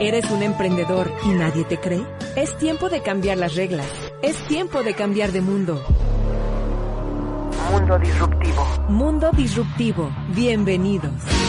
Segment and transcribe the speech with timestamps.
[0.00, 2.04] ¿Eres un emprendedor y nadie te cree?
[2.34, 3.86] Es tiempo de cambiar las reglas.
[4.20, 5.80] Es tiempo de cambiar de mundo.
[7.70, 8.66] Mundo Disruptivo.
[8.88, 10.10] Mundo Disruptivo.
[10.34, 11.41] Bienvenidos.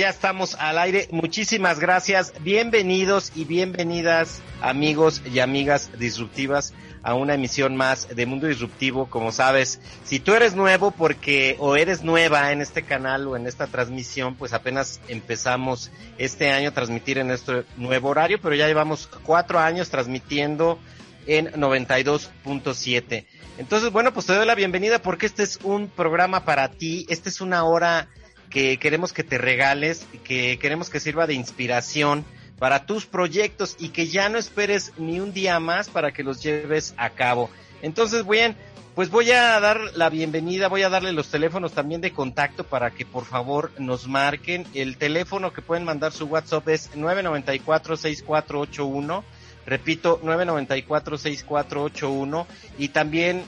[0.00, 1.08] Ya estamos al aire.
[1.10, 2.32] Muchísimas gracias.
[2.40, 6.72] Bienvenidos y bienvenidas amigos y amigas disruptivas
[7.02, 9.10] a una emisión más de Mundo Disruptivo.
[9.10, 13.46] Como sabes, si tú eres nuevo porque o eres nueva en este canal o en
[13.46, 18.68] esta transmisión, pues apenas empezamos este año a transmitir en este nuevo horario, pero ya
[18.68, 20.78] llevamos cuatro años transmitiendo
[21.26, 23.26] en 92.7.
[23.58, 27.04] Entonces, bueno, pues te doy la bienvenida porque este es un programa para ti.
[27.10, 28.08] Esta es una hora
[28.50, 32.24] que queremos que te regales, que queremos que sirva de inspiración
[32.58, 36.42] para tus proyectos y que ya no esperes ni un día más para que los
[36.42, 37.48] lleves a cabo.
[37.80, 38.56] Entonces, bien,
[38.94, 42.90] pues voy a dar la bienvenida, voy a darle los teléfonos también de contacto para
[42.90, 44.66] que por favor nos marquen.
[44.74, 49.22] El teléfono que pueden mandar su WhatsApp es 994-6481.
[49.64, 52.46] Repito, 994-6481.
[52.78, 53.44] Y también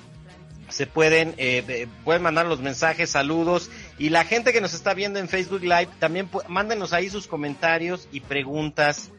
[0.70, 5.18] se pueden, eh, pueden mandar los mensajes, saludos y la gente que nos está viendo
[5.18, 9.10] en Facebook Live también mándenos ahí sus comentarios y preguntas,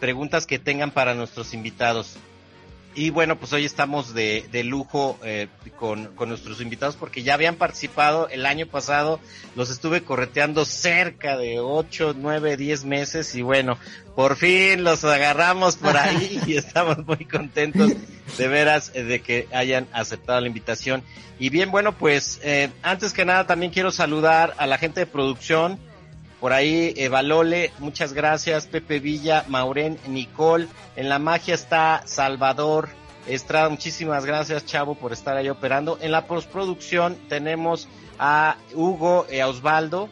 [0.00, 2.16] preguntas que tengan para nuestros invitados.
[2.94, 5.46] Y bueno, pues hoy estamos de, de lujo eh,
[5.78, 9.20] con, con, nuestros invitados porque ya habían participado el año pasado,
[9.54, 13.78] los estuve correteando cerca de 8, 9, 10 meses y bueno,
[14.16, 17.92] por fin los agarramos por ahí y estamos muy contentos
[18.36, 21.04] de veras eh, de que hayan aceptado la invitación.
[21.38, 25.06] Y bien, bueno, pues eh, antes que nada también quiero saludar a la gente de
[25.06, 25.78] producción,
[26.40, 28.66] por ahí, Evalole, muchas gracias.
[28.66, 30.68] Pepe Villa, Maurén, Nicole.
[30.94, 32.88] En la magia está Salvador
[33.26, 33.68] Estrada.
[33.68, 35.98] Muchísimas gracias, Chavo, por estar ahí operando.
[36.00, 37.88] En la postproducción tenemos
[38.20, 40.08] a Hugo y a Osvaldo.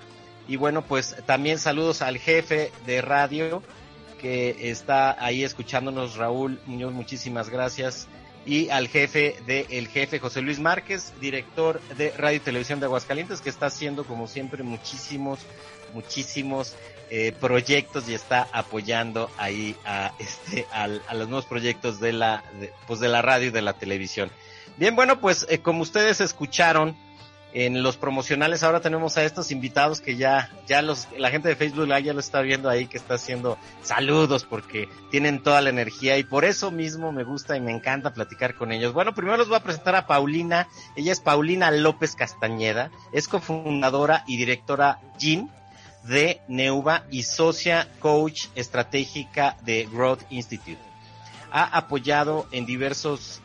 [0.49, 3.63] Y bueno, pues también saludos al jefe de radio
[4.21, 6.93] que está ahí escuchándonos, Raúl Muñoz.
[6.93, 8.09] Muchísimas gracias
[8.47, 12.87] y al jefe de El Jefe, José Luis Márquez, director de Radio y Televisión de
[12.87, 15.41] Aguascalientes, que está haciendo como siempre muchísimos,
[15.97, 16.77] muchísimos
[17.11, 22.45] eh, proyectos y está apoyando ahí a este a, los nuevos proyectos de la
[22.87, 24.31] pues de la radio y de la televisión.
[24.77, 26.95] Bien, bueno, pues eh, como ustedes escucharon,
[27.55, 31.57] en los promocionales ahora tenemos a estos invitados que ya, ya los, la gente de
[31.57, 36.19] Facebook ya lo está viendo ahí que está haciendo saludos porque tienen toda la energía
[36.19, 38.93] y por eso mismo me gusta y me encanta platicar con ellos.
[38.93, 40.69] Bueno, primero los voy a presentar a Paulina.
[40.97, 45.49] Ella es Paulina López Castañeda, es cofundadora y directora GIN
[46.09, 50.79] de Neuva y socia coach estratégica de Growth Institute.
[51.51, 53.41] Ha apoyado en diversos,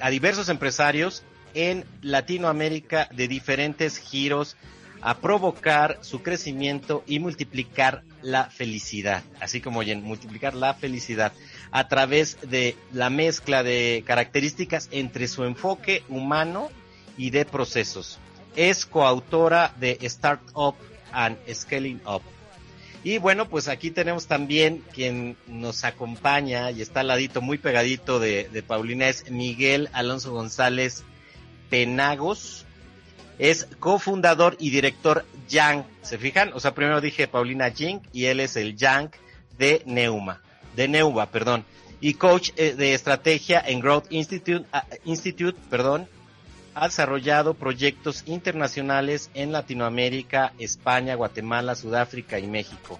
[0.00, 1.22] a diversos empresarios
[1.54, 4.56] en Latinoamérica de diferentes giros
[5.00, 11.32] a provocar su crecimiento y multiplicar la felicidad, así como oyen, multiplicar la felicidad
[11.70, 16.70] a través de la mezcla de características entre su enfoque humano
[17.18, 18.18] y de procesos.
[18.56, 20.74] Es coautora de Startup
[21.14, 22.22] and Scaling Up.
[23.04, 28.18] Y bueno, pues aquí tenemos también quien nos acompaña y está al ladito, muy pegadito
[28.18, 31.04] de, de Paulina, es Miguel Alonso González
[31.68, 32.64] Penagos.
[33.38, 35.84] Es cofundador y director Yang.
[36.02, 36.52] ¿Se fijan?
[36.54, 39.10] O sea, primero dije Paulina Jing y él es el Yang
[39.58, 40.40] de Neuma.
[40.76, 41.64] De Neuva, perdón.
[42.00, 46.08] Y coach eh, de estrategia en Growth Institute, ah, Institute, perdón.
[46.74, 52.98] Ha desarrollado proyectos internacionales en Latinoamérica, España, Guatemala, Sudáfrica y México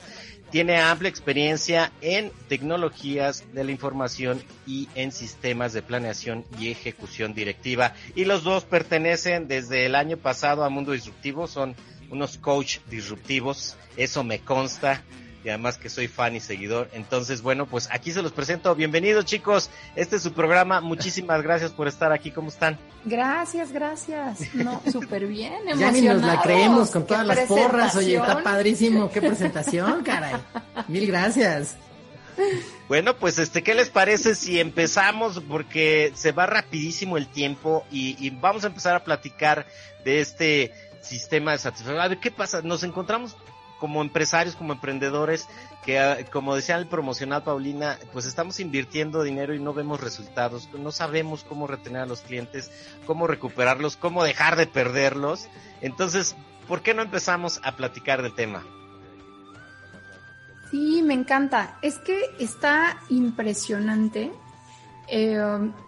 [0.54, 7.34] tiene amplia experiencia en tecnologías de la información y en sistemas de planeación y ejecución
[7.34, 7.92] directiva.
[8.14, 11.74] Y los dos pertenecen desde el año pasado a Mundo Disruptivo, son
[12.08, 15.02] unos coach disruptivos, eso me consta
[15.44, 16.88] y además que soy fan y seguidor.
[16.94, 18.74] Entonces, bueno, pues aquí se los presento.
[18.74, 20.80] Bienvenidos chicos, este es su programa.
[20.80, 22.30] Muchísimas gracias por estar aquí.
[22.30, 22.78] ¿Cómo están?
[23.04, 24.54] Gracias, gracias.
[24.54, 25.54] No, súper bien.
[25.76, 27.94] Ya ni nos la creemos con todas las porras.
[27.94, 29.10] Oye, está padrísimo.
[29.10, 30.34] Qué presentación, caray.
[30.88, 31.76] Mil gracias.
[32.88, 35.42] Bueno, pues este, ¿qué les parece si empezamos?
[35.46, 39.66] Porque se va rapidísimo el tiempo y, y vamos a empezar a platicar
[40.04, 42.00] de este sistema de satisfacción.
[42.00, 42.62] A ver, ¿qué pasa?
[42.62, 43.36] Nos encontramos
[43.78, 45.48] como empresarios, como emprendedores,
[45.84, 50.68] que ah, como decía el promocional Paulina, pues estamos invirtiendo dinero y no vemos resultados,
[50.72, 52.70] no sabemos cómo retener a los clientes,
[53.06, 55.48] cómo recuperarlos, cómo dejar de perderlos.
[55.80, 56.36] Entonces,
[56.68, 58.64] ¿por qué no empezamos a platicar del tema?
[60.70, 61.78] Sí, me encanta.
[61.82, 64.32] Es que está impresionante
[65.06, 65.38] eh,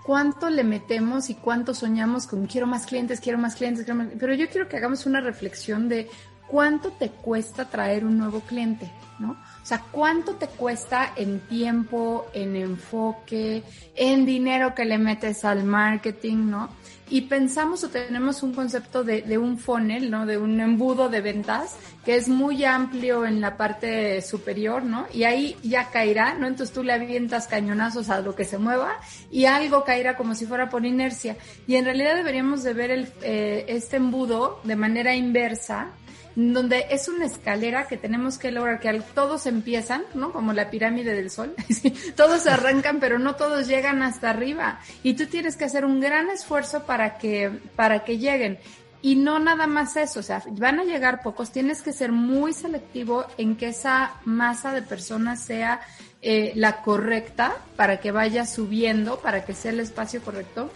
[0.04, 4.08] cuánto le metemos y cuánto soñamos con quiero más clientes, quiero más clientes, quiero más...
[4.18, 6.10] pero yo quiero que hagamos una reflexión de
[6.48, 9.32] cuánto te cuesta traer un nuevo cliente, ¿no?
[9.32, 13.62] O sea, cuánto te cuesta en tiempo, en enfoque,
[13.94, 16.68] en dinero que le metes al marketing, ¿no?
[17.08, 20.26] y pensamos o tenemos un concepto de, de, un funnel, ¿no?
[20.26, 25.06] De un embudo de ventas que es muy amplio en la parte superior, ¿no?
[25.12, 26.48] Y ahí ya caerá, ¿no?
[26.48, 28.98] Entonces tú le avientas cañonazos a lo que se mueva
[29.30, 31.36] y algo caerá como si fuera por inercia.
[31.68, 35.90] Y en realidad deberíamos de ver el, eh, este embudo de manera inversa,
[36.36, 40.32] donde es una escalera que tenemos que lograr que todos empiezan, ¿no?
[40.32, 41.54] Como la pirámide del sol.
[42.16, 44.78] todos arrancan, pero no todos llegan hasta arriba.
[45.02, 48.58] Y tú tienes que hacer un gran esfuerzo para que, para que lleguen.
[49.00, 52.52] Y no nada más eso, o sea, van a llegar pocos, tienes que ser muy
[52.52, 55.80] selectivo en que esa masa de personas sea
[56.22, 60.70] eh, la correcta para que vaya subiendo, para que sea el espacio correcto.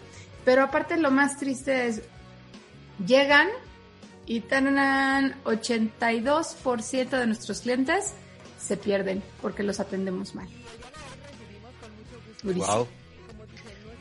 [0.45, 2.01] Pero aparte lo más triste es,
[3.05, 3.47] llegan,
[4.25, 4.75] y tan
[5.43, 8.13] 82% de nuestros clientes
[8.59, 10.47] se pierden porque los atendemos mal.
[12.43, 12.87] Wow.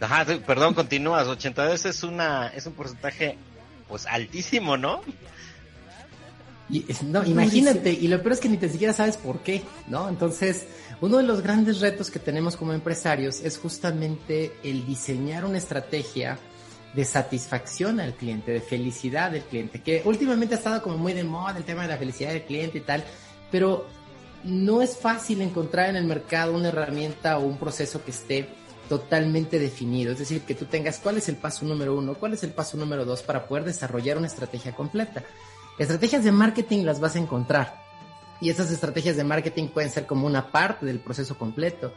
[0.01, 1.27] Ajá, perdón, continúas.
[1.27, 3.37] 82 es una es un porcentaje
[3.89, 5.03] pues altísimo, ¿no?
[6.71, 10.09] Y, no, imagínate, y lo peor es que ni te siquiera sabes por qué, ¿no?
[10.09, 10.67] Entonces,
[11.01, 16.39] uno de los grandes retos que tenemos como empresarios es justamente el diseñar una estrategia
[16.95, 21.25] de satisfacción al cliente, de felicidad del cliente, que últimamente ha estado como muy de
[21.25, 23.05] moda el tema de la felicidad del cliente y tal,
[23.51, 23.87] pero
[24.45, 28.49] no es fácil encontrar en el mercado una herramienta o un proceso que esté
[28.89, 32.43] totalmente definido, es decir, que tú tengas cuál es el paso número uno, cuál es
[32.43, 35.23] el paso número dos para poder desarrollar una estrategia completa.
[35.79, 37.81] Estrategias de marketing las vas a encontrar
[38.41, 41.95] y esas estrategias de marketing pueden ser como una parte del proceso completo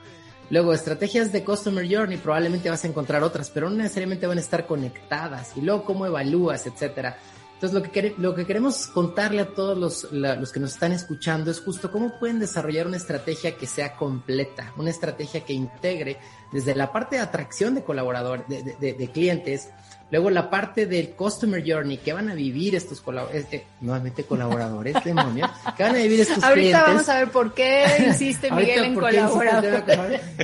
[0.49, 4.41] Luego, estrategias de Customer Journey, probablemente vas a encontrar otras, pero no necesariamente van a
[4.41, 5.53] estar conectadas.
[5.55, 7.17] Y luego, cómo evalúas, etcétera.
[7.53, 11.49] Entonces, lo que, lo que queremos contarle a todos los, los que nos están escuchando
[11.49, 16.17] es justo cómo pueden desarrollar una estrategia que sea completa, una estrategia que integre
[16.51, 19.69] desde la parte de atracción de colaboradores, de, de clientes,
[20.13, 25.03] Luego la parte del Customer Journey, que van a vivir estos colaboradores, eh, nuevamente colaboradores,
[25.03, 26.75] demonios, que van a vivir estos clientes.
[26.75, 29.83] Ahorita vamos a ver por qué insiste Miguel en colaborar.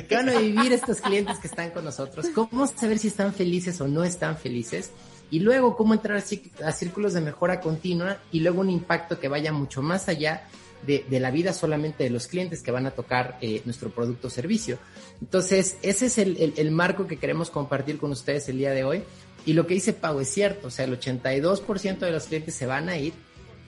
[0.08, 3.80] Que van a vivir estos clientes que están con nosotros, cómo saber si están felices
[3.80, 4.90] o no están felices,
[5.30, 6.20] y luego cómo entrar
[6.64, 10.48] a círculos de mejora continua y luego un impacto que vaya mucho más allá
[10.86, 14.30] de, la vida solamente de los clientes que van a tocar eh, nuestro producto o
[14.30, 14.78] servicio.
[15.20, 19.02] Entonces, ese es el, el, marco que queremos compartir con ustedes el día de hoy.
[19.46, 22.66] Y lo que dice Pau es cierto, o sea, el 82% de los clientes se
[22.66, 23.12] van a ir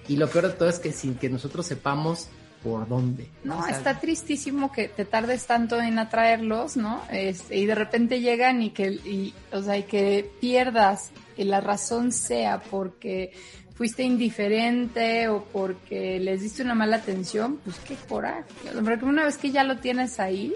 [0.08, 2.28] y lo peor de todo es que sin que nosotros sepamos
[2.62, 3.28] por dónde.
[3.44, 7.02] No, está tristísimo que te tardes tanto en atraerlos, ¿no?
[7.10, 11.60] Este, y de repente llegan y que, y, o sea, y que pierdas y la
[11.60, 13.32] razón sea porque
[13.74, 18.44] fuiste indiferente o porque les diste una mala atención, pues qué coraje.
[18.84, 20.54] Porque una vez que ya lo tienes ahí,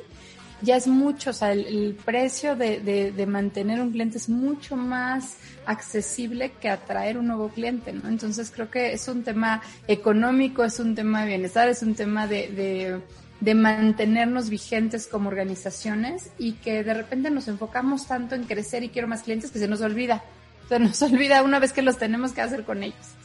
[0.63, 5.37] ya es mucho, o sea, el, precio de, de, mantener un cliente es mucho más
[5.67, 8.09] accesible que atraer un nuevo cliente, ¿no?
[8.09, 12.27] Entonces creo que es un tema económico, es un tema de bienestar, es un tema
[12.27, 13.01] de, de,
[13.41, 18.89] de mantenernos vigentes como organizaciones y que de repente nos enfocamos tanto en crecer y
[18.89, 20.25] quiero más clientes que se nos olvida.
[20.69, 23.16] Se nos olvida una vez que los tenemos que hacer con ellos.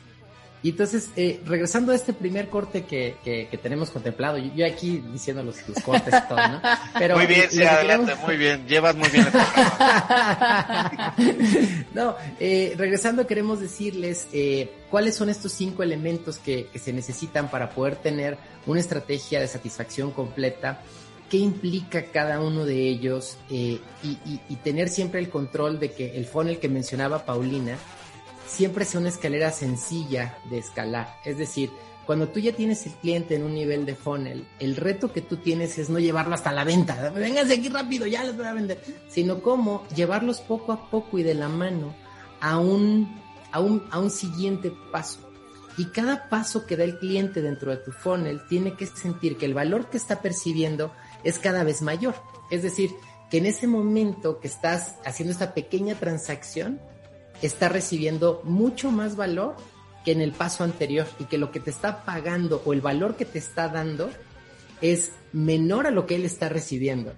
[0.64, 5.44] Y entonces, eh, regresando a este primer corte que, que, tenemos contemplado, yo, aquí diciendo
[5.44, 6.62] los, cortes y todo, ¿no?
[7.00, 9.26] Pero, muy bien, sí, adelante, muy bien, llevas muy bien.
[11.96, 17.50] no, eh, regresando queremos decirles eh, cuáles son estos cinco elementos que, que se necesitan
[17.50, 18.38] para poder tener
[18.68, 20.82] una estrategia de satisfacción completa
[21.32, 26.18] qué implica cada uno de ellos y, y, y, tener siempre el control de que
[26.18, 27.78] el funnel que mencionaba Paulina
[28.52, 31.16] siempre sea una escalera sencilla de escalar.
[31.26, 31.72] Es decir,
[32.06, 35.38] cuando tú ya tienes el cliente en un nivel de funnel, el reto que tú
[35.38, 37.10] tienes es no llevarlo hasta la venta.
[37.12, 38.84] Vénganse aquí rápido, ya les voy a vender.
[39.08, 41.96] Sino cómo llevarlos poco a poco y de la mano
[42.42, 43.18] a un,
[43.52, 45.20] a un, a un siguiente paso.
[45.78, 49.46] Y cada paso que da el cliente dentro de tu funnel tiene que sentir que
[49.46, 50.92] el valor que está percibiendo
[51.24, 52.16] es cada vez mayor.
[52.50, 52.92] Es decir,
[53.30, 56.82] que en ese momento que estás haciendo esta pequeña transacción,
[57.48, 59.56] está recibiendo mucho más valor
[60.06, 63.16] que en el paso anterior y que lo que te está pagando o el valor
[63.16, 64.10] que te está dando
[64.82, 67.14] es menor a lo que él está recibiendo.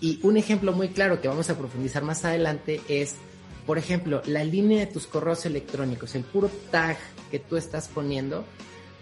[0.00, 3.16] Y un ejemplo muy claro que vamos a profundizar más adelante es,
[3.66, 6.96] por ejemplo, la línea de tus correos electrónicos, el puro tag
[7.30, 8.44] que tú estás poniendo,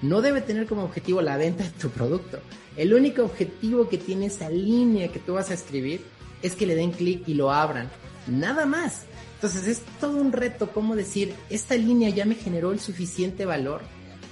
[0.03, 2.41] no debe tener como objetivo la venta de tu producto.
[2.77, 6.03] El único objetivo que tiene esa línea que tú vas a escribir
[6.43, 7.91] es que le den clic y lo abran.
[8.27, 9.05] Nada más.
[9.41, 13.81] Entonces es todo un reto cómo decir, esta línea ya me generó el suficiente valor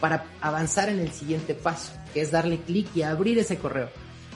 [0.02, 3.88] para avanzar en el siguiente paso, que es darle clic y abrir ese correo.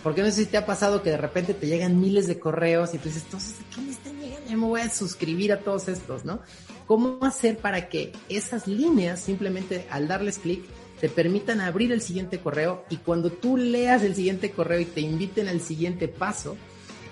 [0.03, 2.95] Porque no sé si te ha pasado que de repente te llegan miles de correos
[2.95, 4.51] y tú dices, entonces, ¿qué me están llegando?
[4.51, 6.41] Yo me voy a suscribir a todos estos, ¿no?
[6.87, 10.65] ¿Cómo hacer para que esas líneas, simplemente al darles clic,
[11.03, 15.03] te permitan abrir el siguiente correo y cuando tú leas el siguiente correo y te
[15.03, 16.57] inviten al siguiente paso,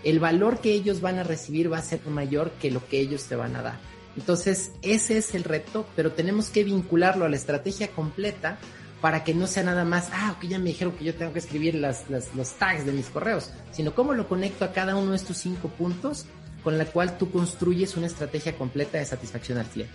[0.04, 3.24] el valor que ellos van a recibir va a ser mayor que lo que ellos
[3.24, 3.78] te van a dar.
[4.16, 8.58] Entonces, ese es el reto, pero tenemos que vincularlo a la estrategia completa
[9.00, 11.38] para que no sea nada más, ah, ok, ya me dijeron que yo tengo que
[11.38, 15.16] escribir las, los tags de mis correos, sino cómo lo conecto a cada uno de
[15.16, 16.26] estos cinco puntos
[16.62, 19.94] con la cual tú construyes una estrategia completa de satisfacción al cliente.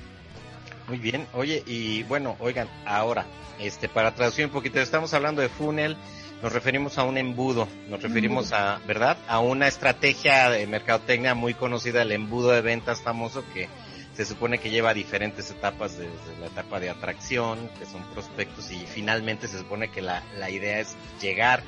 [0.88, 3.26] Muy bien, oye, y bueno, oigan, ahora,
[3.60, 5.98] este, para traducir un poquito, estamos hablando de funnel,
[6.46, 9.18] nos referimos a un embudo, nos referimos a, ¿verdad?
[9.28, 13.68] A una estrategia de mercadotecnia muy conocida, el embudo de ventas famoso que
[14.14, 18.86] se supone que lleva diferentes etapas desde la etapa de atracción, que son prospectos, y
[18.86, 21.64] finalmente se supone que la, la idea es llegar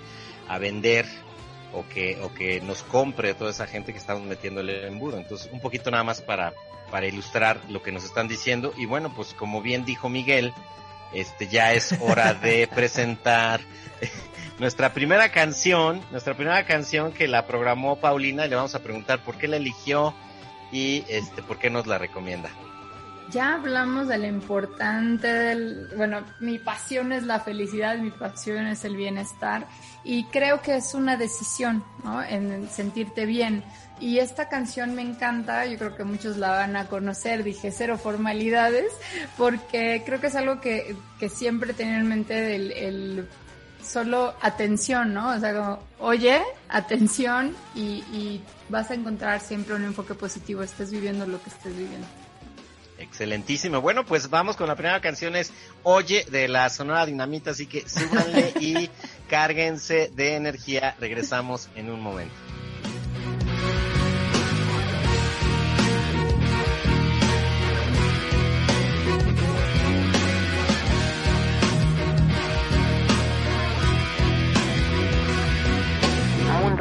[0.48, 1.08] a vender
[1.74, 5.18] o que, o que nos compre toda esa gente que estamos metiendo el embudo.
[5.18, 6.54] Entonces, un poquito nada más para,
[6.92, 8.76] para ilustrar lo que nos están diciendo.
[8.78, 10.54] Y bueno, pues como bien dijo Miguel,
[11.14, 13.62] este ya es hora de presentar
[14.60, 19.24] nuestra primera canción, nuestra primera canción que la programó Paulina y le vamos a preguntar
[19.24, 20.14] por qué la eligió
[20.72, 22.50] y este por qué nos la recomienda.
[23.30, 28.86] Ya hablamos de lo importante del, bueno, mi pasión es la felicidad, mi pasión es
[28.86, 29.68] el bienestar
[30.06, 32.24] y creo que es una decisión, ¿no?
[32.24, 33.66] En sentirte bien.
[34.00, 37.98] Y esta canción me encanta, yo creo que muchos la van a conocer, dije cero
[37.98, 38.92] formalidades,
[39.38, 43.28] porque creo que es algo que, que siempre tenía en mente el, el
[43.84, 45.32] solo atención, ¿no?
[45.32, 50.92] O sea, como, oye, atención y, y vas a encontrar siempre un enfoque positivo, estés
[50.92, 52.08] viviendo lo que estés viviendo.
[53.00, 53.80] Excelentísimo.
[53.82, 57.88] Bueno, pues vamos con la primera canción es Oye de la Sonora Dinamita, así que
[57.88, 58.90] súbanle y
[59.30, 60.96] cárguense de energía.
[61.00, 62.34] Regresamos en un momento.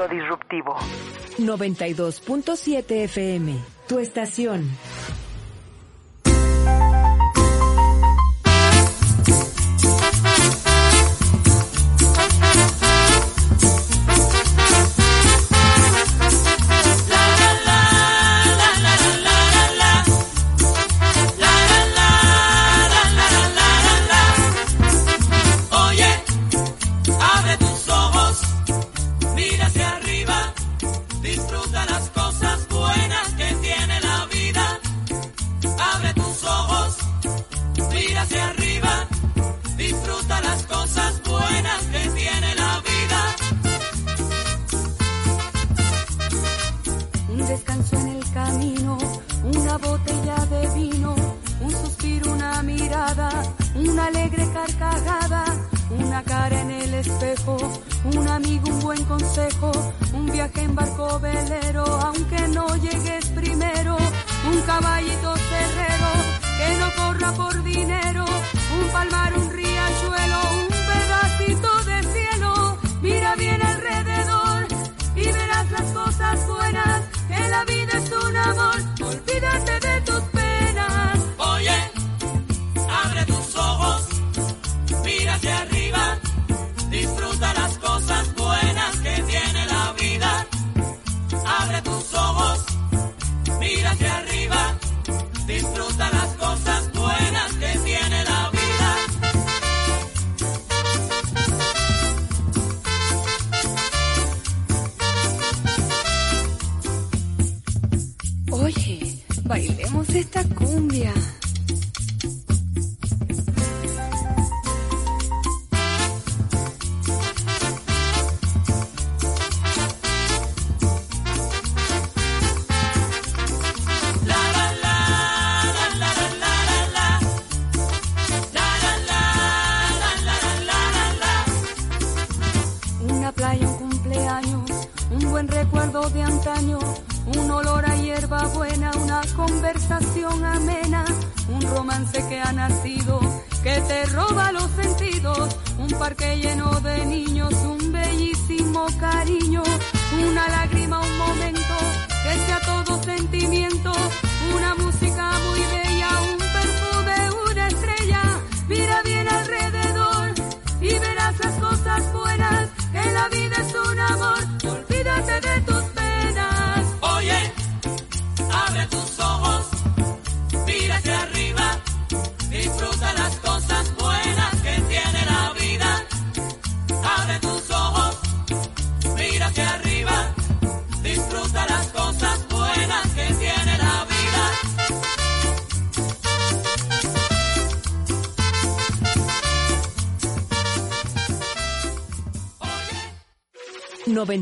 [0.08, 0.76] Disruptivo.
[1.38, 3.58] 92.7 FM.
[3.88, 4.70] Tu estación.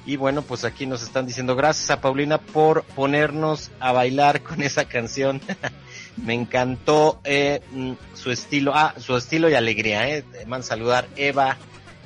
[0.06, 4.62] Y bueno, pues aquí nos están diciendo gracias a Paulina por ponernos a bailar con
[4.62, 5.42] esa canción.
[6.24, 10.08] Me encantó eh, mm, su estilo, ah, su estilo y alegría.
[10.10, 10.24] Eh.
[10.24, 11.58] Te Man saludar Eva,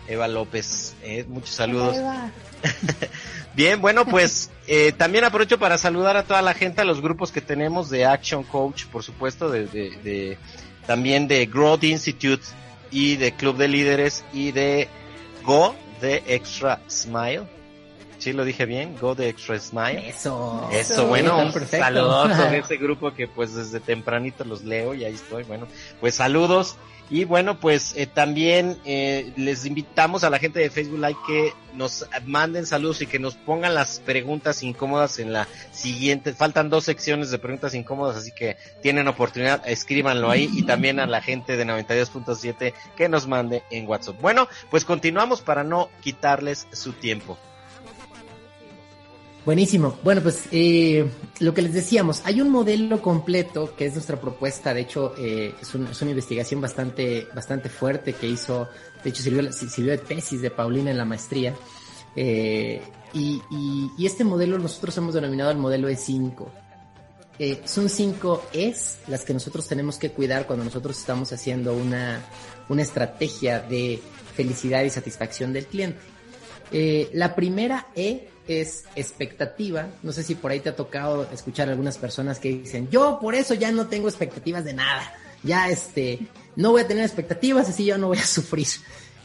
[0.07, 0.95] Eva López.
[1.03, 1.95] Eh, muchos saludos.
[3.53, 7.31] Bien, bueno, pues eh, también aprovecho para saludar a toda la gente, a los grupos
[7.31, 10.37] que tenemos de Action Coach, por supuesto, de, de, de-
[10.87, 12.43] también de Growth Institute
[12.91, 14.87] y de Club de Líderes y de
[15.43, 17.60] Go de Extra Smile.
[18.21, 20.07] Sí, lo dije bien, Go de Extra Smile.
[20.07, 20.69] Eso.
[20.71, 25.41] Eso, bueno, un a ese grupo que pues desde tempranito los leo y ahí estoy.
[25.41, 25.67] Bueno,
[25.99, 26.77] pues saludos.
[27.09, 31.53] Y bueno, pues eh, también eh, les invitamos a la gente de Facebook Live que
[31.73, 36.33] nos manden saludos y que nos pongan las preguntas incómodas en la siguiente.
[36.33, 41.07] Faltan dos secciones de preguntas incómodas, así que tienen oportunidad, escríbanlo ahí y también a
[41.07, 44.21] la gente de 92.7 que nos mande en WhatsApp.
[44.21, 47.35] Bueno, pues continuamos para no quitarles su tiempo.
[49.43, 49.97] Buenísimo.
[50.03, 54.71] Bueno, pues eh, lo que les decíamos, hay un modelo completo que es nuestra propuesta.
[54.73, 58.67] De hecho, eh, es, un- es una investigación bastante, bastante fuerte que hizo.
[59.03, 61.55] De hecho, sirvió, sirvió de tesis de Paulina en la maestría.
[62.15, 66.45] Eh, y, y- y este modelo nosotros hemos denominado el modelo E5.
[67.39, 72.21] Eh, son cinco es las que nosotros tenemos que cuidar cuando nosotros estamos haciendo una,
[72.69, 73.99] una estrategia de
[74.35, 75.97] felicidad y satisfacción del cliente.
[76.71, 79.87] Eh, la primera E es expectativa.
[80.03, 83.19] No sé si por ahí te ha tocado escuchar a algunas personas que dicen, yo
[83.21, 85.13] por eso ya no tengo expectativas de nada.
[85.43, 86.19] Ya este,
[86.55, 88.67] no voy a tener expectativas, así yo no voy a sufrir.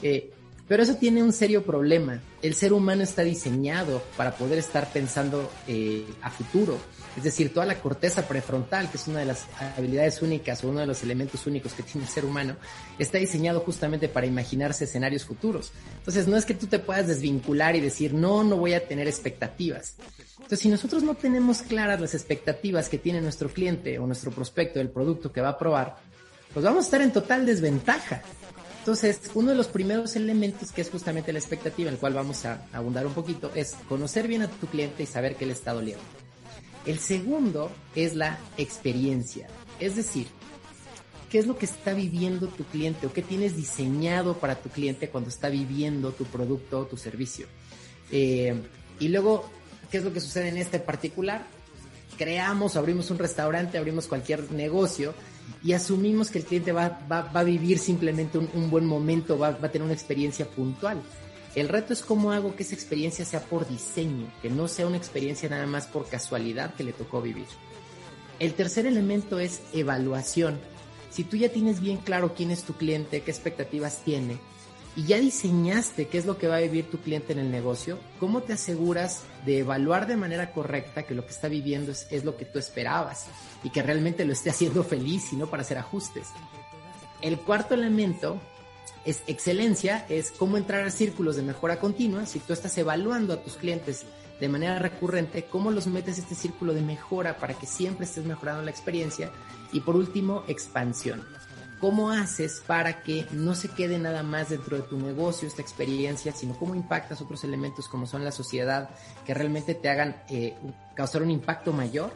[0.02, 0.30] Eh,
[0.68, 2.20] pero eso tiene un serio problema.
[2.42, 6.78] El ser humano está diseñado para poder estar pensando eh, a futuro.
[7.16, 10.80] Es decir, toda la corteza prefrontal, que es una de las habilidades únicas o uno
[10.80, 12.56] de los elementos únicos que tiene el ser humano,
[12.98, 15.72] está diseñado justamente para imaginarse escenarios futuros.
[15.98, 19.08] Entonces, no es que tú te puedas desvincular y decir, no, no voy a tener
[19.08, 19.94] expectativas.
[20.36, 24.78] Entonces, si nosotros no tenemos claras las expectativas que tiene nuestro cliente o nuestro prospecto
[24.78, 25.96] del producto que va a probar,
[26.52, 28.22] pues vamos a estar en total desventaja.
[28.80, 32.44] Entonces, uno de los primeros elementos que es justamente la expectativa, en el cual vamos
[32.44, 35.72] a abundar un poquito, es conocer bien a tu cliente y saber qué le está
[35.72, 36.04] doliendo.
[36.86, 39.48] El segundo es la experiencia,
[39.80, 40.28] es decir,
[41.30, 45.08] qué es lo que está viviendo tu cliente o qué tienes diseñado para tu cliente
[45.08, 47.46] cuando está viviendo tu producto o tu servicio.
[48.12, 48.54] Eh,
[49.00, 49.44] y luego,
[49.90, 51.44] ¿qué es lo que sucede en este particular?
[52.16, 55.12] Creamos, abrimos un restaurante, abrimos cualquier negocio
[55.62, 59.48] y asumimos que el cliente va, va, va a vivir simplemente un, buen momento, va
[59.48, 61.02] a tener una experiencia puntual.
[61.56, 64.98] El reto es cómo hago que esa experiencia sea por diseño, que no sea una
[64.98, 67.46] experiencia nada más por casualidad que le tocó vivir.
[68.38, 70.60] El tercer elemento es evaluación.
[71.10, 74.36] Si tú ya tienes bien claro quién es tu cliente, qué expectativas tiene,
[74.96, 77.98] y ya diseñaste qué es lo que va a vivir tu cliente en el negocio,
[78.20, 82.36] ¿cómo te aseguras de evaluar de manera correcta que lo que está viviendo es, lo
[82.36, 83.28] que tú esperabas
[83.62, 86.28] y que realmente lo esté haciendo feliz y no para hacer ajustes?
[87.22, 88.40] El cuarto elemento
[89.06, 92.26] es excelencia, es cómo entrar a círculos de mejora continua.
[92.26, 94.04] Si tú estás evaluando a tus clientes
[94.40, 98.24] de manera recurrente, cómo los metes a este círculo de mejora para que siempre estés
[98.24, 99.30] mejorando la experiencia.
[99.72, 101.24] Y por último, expansión.
[101.80, 106.32] ¿Cómo haces para que no se quede nada más dentro de tu negocio esta experiencia,
[106.32, 108.90] sino cómo impactas otros elementos como son la sociedad
[109.26, 110.54] que realmente te hagan eh,
[110.94, 112.12] causar un impacto mayor?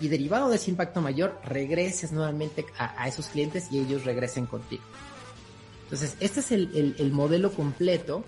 [0.00, 4.46] Y derivado de ese impacto mayor, regreses nuevamente a, a esos clientes y ellos regresen
[4.46, 4.82] contigo.
[5.92, 8.24] Entonces, este es el, el, el modelo completo.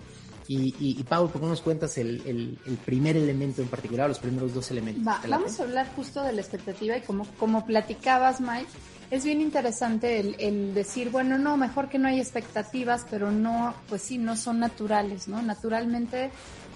[0.47, 4.07] Y, y, y, Pau, ¿por qué nos cuentas el, el, el, primer elemento en particular,
[4.07, 5.07] los primeros dos elementos?
[5.07, 8.67] Va, vamos a hablar justo de la expectativa y como, como platicabas, Mike,
[9.11, 13.75] es bien interesante el, el, decir, bueno, no, mejor que no hay expectativas, pero no,
[13.89, 15.41] pues sí, no son naturales, ¿no?
[15.41, 16.31] Naturalmente,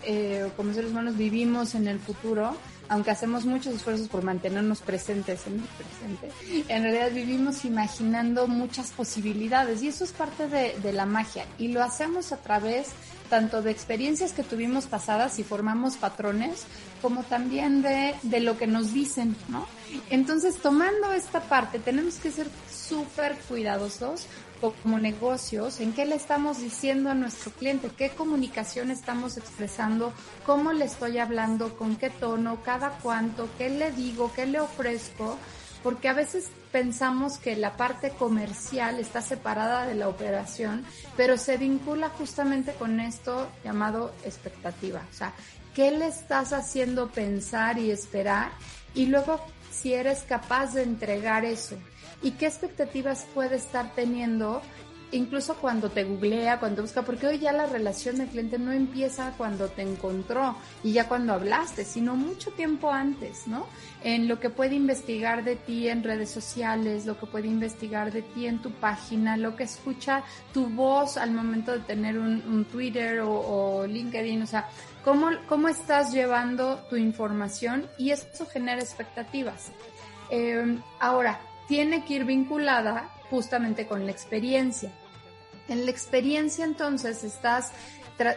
[0.07, 2.57] eh, como seres humanos vivimos en el futuro,
[2.89, 8.91] aunque hacemos muchos esfuerzos por mantenernos presentes en el presente, en realidad vivimos imaginando muchas
[8.91, 12.89] posibilidades y eso es parte de, la magia y lo hacemos a través
[13.29, 16.65] tanto de experiencias que tuvimos pasadas y formamos patrones,
[17.03, 19.67] como también de, de lo que nos dicen, ¿no?
[20.09, 24.27] Entonces, tomando esta parte, tenemos que ser súper cuidadosos
[24.61, 30.13] como negocios, en qué le estamos diciendo a nuestro cliente, qué comunicación estamos expresando,
[30.45, 35.39] cómo le estoy hablando, con qué tono, cada cuánto, qué le digo, qué le ofrezco,
[35.83, 40.85] porque a veces pensamos que la parte comercial está separada de la operación,
[41.17, 45.03] pero se vincula justamente con esto llamado expectativa.
[45.11, 45.33] O sea,
[45.75, 48.51] ¿qué le estás haciendo pensar y esperar?
[48.95, 49.41] Y luego,
[49.71, 51.77] si eres capaz de entregar eso.
[52.23, 54.63] ¿Y qué expectativas puede estar teniendo
[55.13, 59.33] incluso cuando te googlea, cuando busca, porque hoy ya la relación del cliente no empieza
[59.37, 63.67] cuando te encontró y ya cuando hablaste, sino mucho tiempo antes, ¿no?
[64.03, 68.23] En lo que puede investigar de ti en redes sociales, lo que puede investigar de
[68.23, 73.21] ti en tu página, lo que escucha tu voz al momento de tener un, Twitter
[73.21, 74.69] o, o, LinkedIn, o sea,
[75.05, 79.71] cómo, cómo estás llevando tu información y eso genera expectativas.
[80.31, 84.91] Eh, ahora, tiene que ir vinculada justamente con la experiencia.
[85.69, 87.73] En la experiencia entonces estás,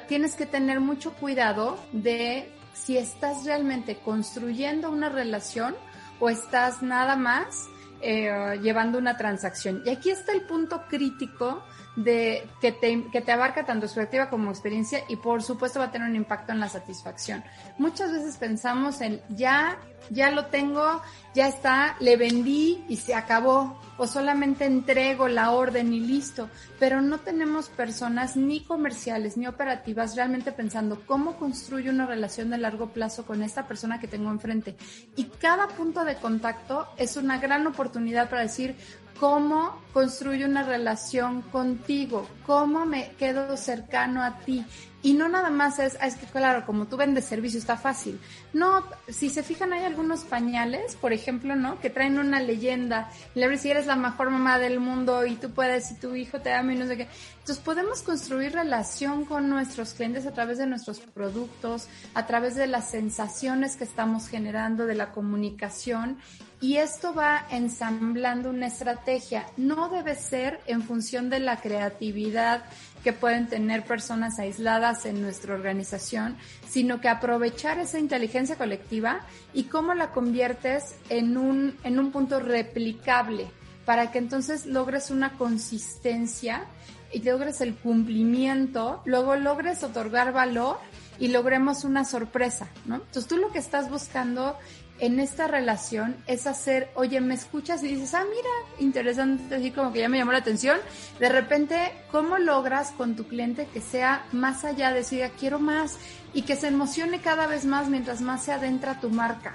[0.08, 5.76] tienes que tener mucho cuidado de si estás realmente construyendo una relación
[6.20, 7.68] o estás nada más
[8.02, 9.82] eh, llevando una transacción.
[9.86, 11.64] Y aquí está el punto crítico
[11.96, 15.92] de que te, que te abarca tanto expectativa como experiencia y por supuesto va a
[15.92, 17.44] tener un impacto en la satisfacción.
[17.78, 19.78] Muchas veces pensamos en ya,
[20.10, 21.02] ya lo tengo,
[21.36, 26.50] ya está, le vendí y se acabó o solamente entrego la orden y listo,
[26.80, 32.58] pero no tenemos personas ni comerciales ni operativas realmente pensando cómo construyo una relación de
[32.58, 34.76] largo plazo con esta persona que tengo enfrente.
[35.16, 38.76] Y cada punto de contacto es una gran oportunidad para decir,
[39.20, 44.66] cómo construyo una relación contigo, cómo me quedo cercano a ti.
[45.04, 48.20] Y no nada más es, es que claro, como tú vendes servicio está fácil.
[48.54, 51.80] No, si se fijan hay algunos pañales, por ejemplo, ¿no?
[51.80, 53.10] Que traen una leyenda.
[53.34, 56.54] Le si eres la mejor mamá del mundo y tú puedes y tu hijo te
[56.54, 57.08] ama y no sé qué.
[57.40, 62.68] Entonces podemos construir relación con nuestros clientes a través de nuestros productos, a través de
[62.68, 66.20] las sensaciones que estamos generando, de la comunicación
[66.62, 69.48] y esto va ensamblando una estrategia.
[69.58, 72.64] No debe ser en función de la creatividad
[73.04, 76.38] que pueden tener personas aisladas en nuestra organización,
[76.70, 79.22] sino que aprovechar esa inteligencia colectiva
[79.56, 83.48] y cómo la conviertes en un, en un punto replicable
[83.84, 86.66] para que entonces logres una consistencia
[87.12, 90.78] y logres el cumplimiento, luego logres otorgar valor
[91.22, 92.96] y logremos una sorpresa, ¿no?
[92.96, 94.58] Entonces tú lo que estás buscando
[94.98, 99.94] en esta relación es hacer, oye, me escuchas y dices, ah, mira, interesante, así como
[99.94, 100.80] que ya me llamó la atención.
[101.20, 106.00] De repente, ¿cómo logras con tu cliente que sea más allá de decir, quiero más
[106.34, 109.54] y que se emocione cada vez más mientras más se adentra tu marca?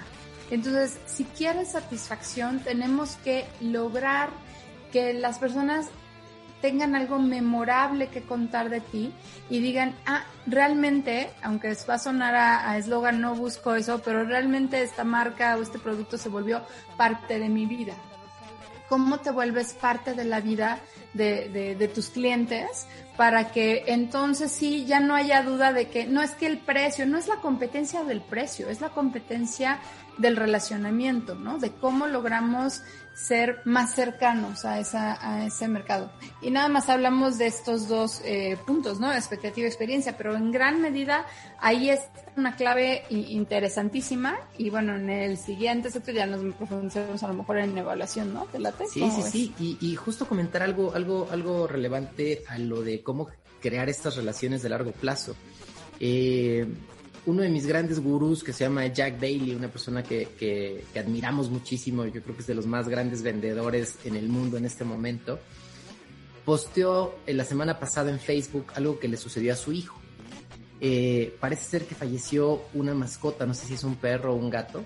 [0.49, 4.29] Entonces, si quieres satisfacción, tenemos que lograr
[4.93, 5.87] que las personas
[6.61, 9.13] tengan algo memorable que contar de ti
[9.49, 14.81] y digan, ah, realmente, aunque va a sonar a eslogan, no busco eso, pero realmente
[14.81, 16.63] esta marca o este producto se volvió
[16.97, 17.93] parte de mi vida.
[18.89, 20.79] cómo te vuelves parte de la vida
[21.13, 26.05] de, de, de, tus clientes para que entonces sí ya no haya duda de que
[26.05, 29.79] no es que el precio, no es la competencia del precio, es la competencia
[30.17, 31.57] del relacionamiento, ¿no?
[31.59, 32.81] De cómo logramos
[33.17, 36.11] ser más cercanos a, esa, a ese mercado.
[36.39, 39.11] Y nada más hablamos de estos dos eh, puntos, ¿no?
[39.11, 41.25] Expectativa y experiencia, pero en gran medida
[41.59, 42.01] ahí es
[42.35, 47.57] una clave interesantísima y bueno, en el siguiente sector ya nos profundizamos a lo mejor
[47.57, 48.45] en evaluación, ¿no?
[48.45, 48.85] ¿Te late?
[48.85, 49.53] Sí, sí, sí.
[49.59, 54.61] Y, y justo comentar algo, algo, algo relevante a lo de cómo crear estas relaciones
[54.61, 55.35] de largo plazo.
[55.99, 56.67] Eh,
[57.27, 62.05] uno de mis grandes gurús que se llama Jack Daly, una persona que, admiramos muchísimo,
[62.05, 65.37] yo creo que es de los más grandes vendedores en el mundo en este momento,
[66.45, 69.99] posteó la semana pasada en Facebook algo que le sucedió a su hijo.
[70.79, 74.49] Eh, parece ser que falleció una mascota, no sé si es un perro o un
[74.49, 74.85] gato,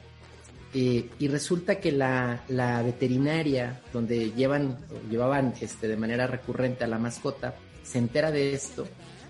[0.74, 4.80] eh, y resulta que la, la, veterinaria donde llevan,
[5.12, 8.88] llevaban este, de manera recurrente a la mascota, se entera de esto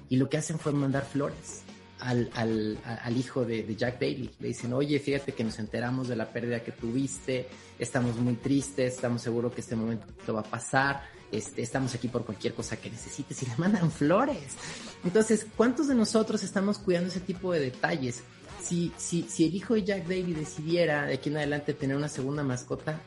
[0.08, 1.64] y lo que hacen fue mandar flores
[2.02, 4.30] al, al, hijo de, Jack Daly.
[4.40, 7.48] Le dicen, oye, fíjate que nos enteramos de la pérdida que tuviste,
[7.80, 12.26] estamos muy tristes, estamos seguros que este momento va a pasar, este, estamos aquí por
[12.26, 14.56] cualquier cosa que necesites y le mandan flores.
[15.04, 18.24] Entonces, ¿cuántos de nosotros estamos cuidando ese tipo de detalles?
[18.62, 22.10] Si, si, si el hijo de Jack Daly decidiera de aquí en adelante tener una
[22.10, 23.00] segunda mascota,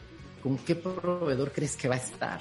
[0.43, 2.41] ¿con qué proveedor crees que va a estar?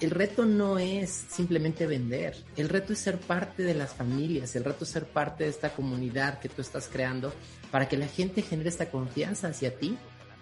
[0.00, 4.64] El reto no es simplemente vender, el reto es ser parte de las familias, el
[4.64, 7.32] reto es ser parte de esta comunidad que tú estás creando
[7.70, 9.98] para que la gente genere esta confianza hacia ti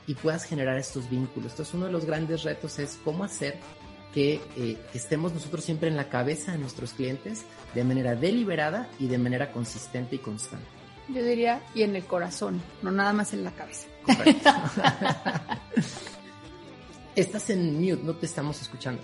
[0.06, 1.52] y puedas generar estos vínculos.
[1.52, 3.58] Entonces uno de los grandes retos es cómo hacer
[4.12, 8.88] que, eh, que estemos nosotros siempre en la cabeza de nuestros clientes de manera deliberada
[8.98, 10.66] y de manera consistente y constante.
[11.08, 13.86] Yo diría, y en el corazón, no nada más en la cabeza.
[17.16, 19.00] Estás en mute, no te estamos escuchando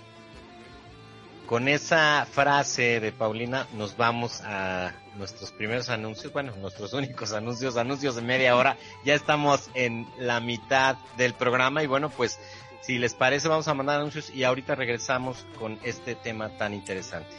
[1.53, 7.77] con esa frase de Paulina nos vamos a nuestros primeros anuncios, bueno, nuestros únicos anuncios,
[7.77, 8.79] anuncios de media hora.
[9.05, 12.41] Ya estamos en la mitad del programa y bueno, pues
[12.81, 17.37] si les parece vamos a mandar anuncios y ahorita regresamos con este tema tan interesante.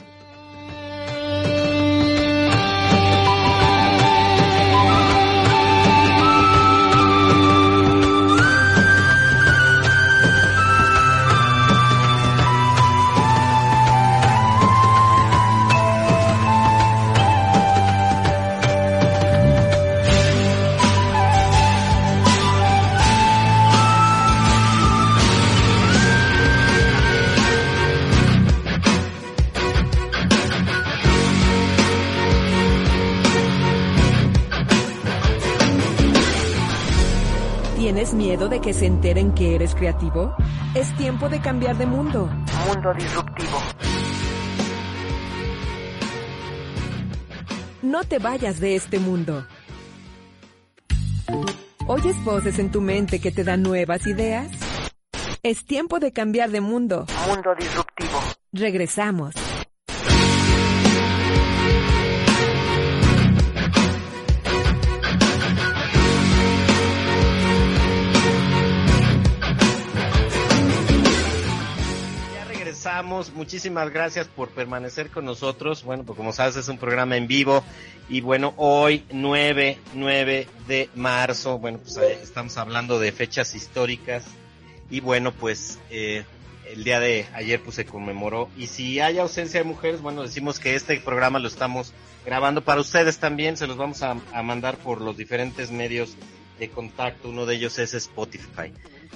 [38.33, 40.35] Miedo de que se enteren que eres creativo?
[40.73, 42.27] Es tiempo de cambiar de mundo.
[42.67, 43.59] Mundo disruptivo.
[47.83, 49.45] No te vayas de este mundo.
[51.85, 54.49] ¿Oyes voces en tu mente que te dan nuevas ideas?
[55.43, 57.05] Es tiempo de cambiar de mundo.
[57.27, 58.19] Mundo disruptivo.
[58.51, 59.35] Regresamos.
[73.03, 75.83] Muchísimas gracias por permanecer con nosotros.
[75.83, 77.63] Bueno, pues como sabes es un programa en vivo
[78.07, 84.25] y bueno, hoy 9, 9 de marzo, bueno, pues eh, estamos hablando de fechas históricas
[84.89, 86.23] y bueno, pues eh,
[86.65, 90.59] el día de ayer pues se conmemoró y si hay ausencia de mujeres, bueno, decimos
[90.59, 91.93] que este programa lo estamos
[92.25, 96.15] grabando para ustedes también, se los vamos a, a mandar por los diferentes medios
[96.57, 98.71] de contacto, uno de ellos es Spotify.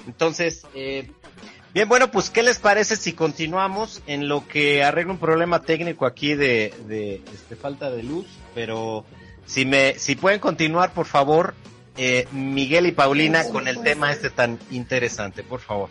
[0.06, 1.10] Entonces, eh,
[1.78, 6.06] Bien, bueno, pues ¿qué les parece si continuamos en lo que arregla un problema técnico
[6.06, 8.26] aquí de, de este, falta de luz?
[8.52, 9.04] Pero
[9.46, 11.54] si me, si pueden continuar, por favor,
[11.96, 15.88] eh, Miguel y Paulina con el tema este tan interesante, por favor.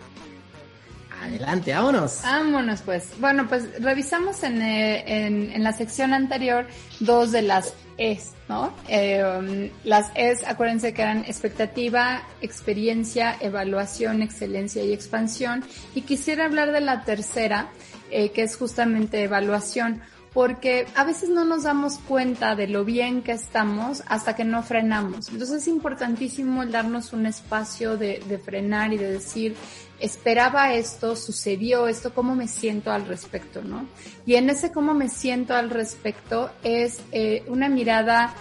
[1.24, 2.20] Adelante, vámonos.
[2.22, 3.12] Vámonos, pues.
[3.22, 6.68] Bueno, pues revisamos en, eh, en, en la sección anterior
[7.00, 8.72] dos de las es, ¿no?
[8.88, 15.64] Eh, las es, acuérdense que eran expectativa, experiencia, evaluación, excelencia y expansión.
[15.96, 17.70] Y quisiera hablar de la tercera,
[18.12, 20.02] eh, que es justamente evaluación,
[20.34, 24.62] porque a veces no nos damos cuenta de lo bien que estamos hasta que no
[24.62, 25.30] frenamos.
[25.30, 29.56] Entonces es importantísimo darnos un espacio de, de frenar y de decir,
[30.00, 33.88] esperaba esto, sucedió esto, cómo me siento al respecto, ¿no?
[34.26, 38.34] Y en ese cómo me siento al respecto es eh, una mirada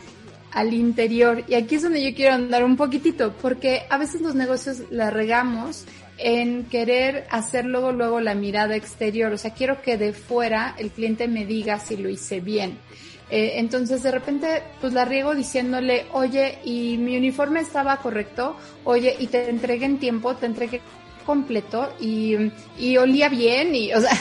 [0.53, 1.45] al interior.
[1.49, 5.11] Y aquí es donde yo quiero andar un poquitito, porque a veces los negocios la
[5.11, 5.85] regamos
[6.19, 9.33] en querer hacer luego, luego la mirada exterior.
[9.33, 12.79] O sea, quiero que de fuera el cliente me diga si lo hice bien.
[13.29, 19.17] Eh, entonces de repente pues la riego diciéndole, oye, y mi uniforme estaba correcto, oye,
[19.19, 20.81] y te entregué en tiempo, te entregué
[21.27, 22.37] completo y,
[22.79, 24.17] y olía bien y, o sea,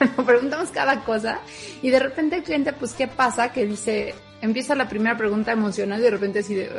[0.16, 1.40] nos preguntamos cada cosa
[1.82, 3.52] y de repente el cliente pues, ¿qué pasa?
[3.52, 6.70] Que dice, empieza la primera pregunta emocional y de repente así de...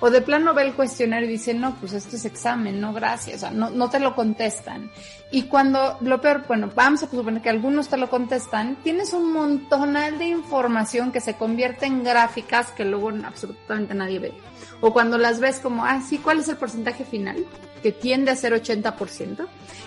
[0.00, 3.36] O de plano ve el cuestionario y dice, no, pues esto es examen, no, gracias,
[3.36, 4.90] o sea, no, no te lo contestan.
[5.30, 9.32] Y cuando, lo peor, bueno, vamos a suponer que algunos te lo contestan, tienes un
[9.32, 14.32] montonal de información que se convierte en gráficas que luego absolutamente nadie ve.
[14.80, 17.46] O cuando las ves como, ah, sí, ¿cuál es el porcentaje final?
[17.82, 19.46] Que tiende a ser 80%.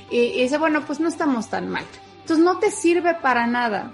[0.09, 1.85] Y, y dice, bueno, pues no estamos tan mal.
[2.21, 3.91] Entonces no te sirve para nada.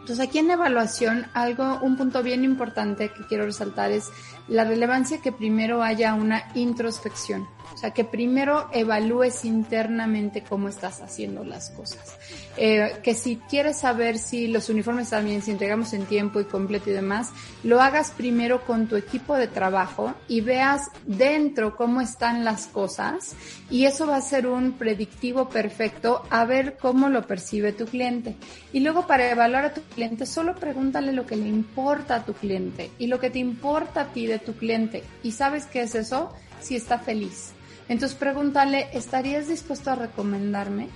[0.00, 4.10] Entonces aquí en evaluación, algo, un punto bien importante que quiero resaltar es
[4.48, 7.46] la relevancia que primero haya una introspección.
[7.72, 12.16] O sea, que primero evalúes internamente cómo estás haciendo las cosas.
[12.56, 16.44] Eh, que si quieres saber si los uniformes están bien, si entregamos en tiempo y
[16.44, 17.30] completo y demás,
[17.62, 23.34] lo hagas primero con tu equipo de trabajo y veas dentro cómo están las cosas
[23.70, 28.36] y eso va a ser un predictivo perfecto a ver cómo lo percibe tu cliente.
[28.72, 32.34] Y luego para evaluar a tu cliente, solo pregúntale lo que le importa a tu
[32.34, 35.02] cliente y lo que te importa a ti de tu cliente.
[35.22, 36.30] ¿Y sabes qué es eso?
[36.60, 37.52] Si está feliz.
[37.88, 40.88] Entonces pregúntale, ¿estarías dispuesto a recomendarme?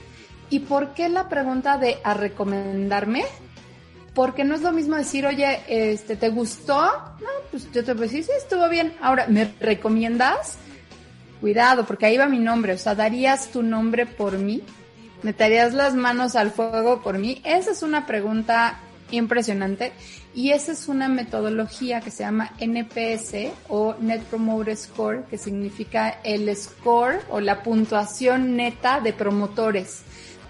[0.48, 3.24] ¿Y por qué la pregunta de a recomendarme?
[4.14, 6.80] Porque no es lo mismo decir, oye, este, ¿te gustó?
[7.20, 8.94] No, pues yo te voy a decir, sí, estuvo bien.
[9.02, 10.56] Ahora, ¿me recomiendas?
[11.40, 12.72] Cuidado, porque ahí va mi nombre.
[12.72, 14.62] O sea, ¿darías tu nombre por mí?
[15.22, 17.42] ¿Meterías las manos al fuego por mí?
[17.44, 18.78] Esa es una pregunta
[19.10, 19.92] impresionante
[20.34, 26.20] y esa es una metodología que se llama NPS o Net Promoter Score, que significa
[26.24, 30.02] el score o la puntuación neta de promotores.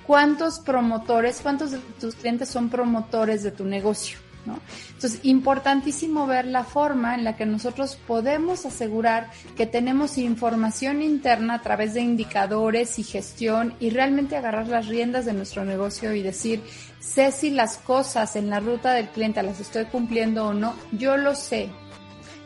[0.06, 4.25] ¿Cuántos promotores, cuántos de tus clientes son promotores de tu negocio?
[4.46, 4.60] ¿No?
[4.94, 11.54] Entonces, importantísimo ver la forma en la que nosotros podemos asegurar que tenemos información interna
[11.54, 16.22] a través de indicadores y gestión y realmente agarrar las riendas de nuestro negocio y
[16.22, 16.62] decir,
[17.00, 21.16] sé si las cosas en la ruta del cliente las estoy cumpliendo o no, yo
[21.16, 21.68] lo sé.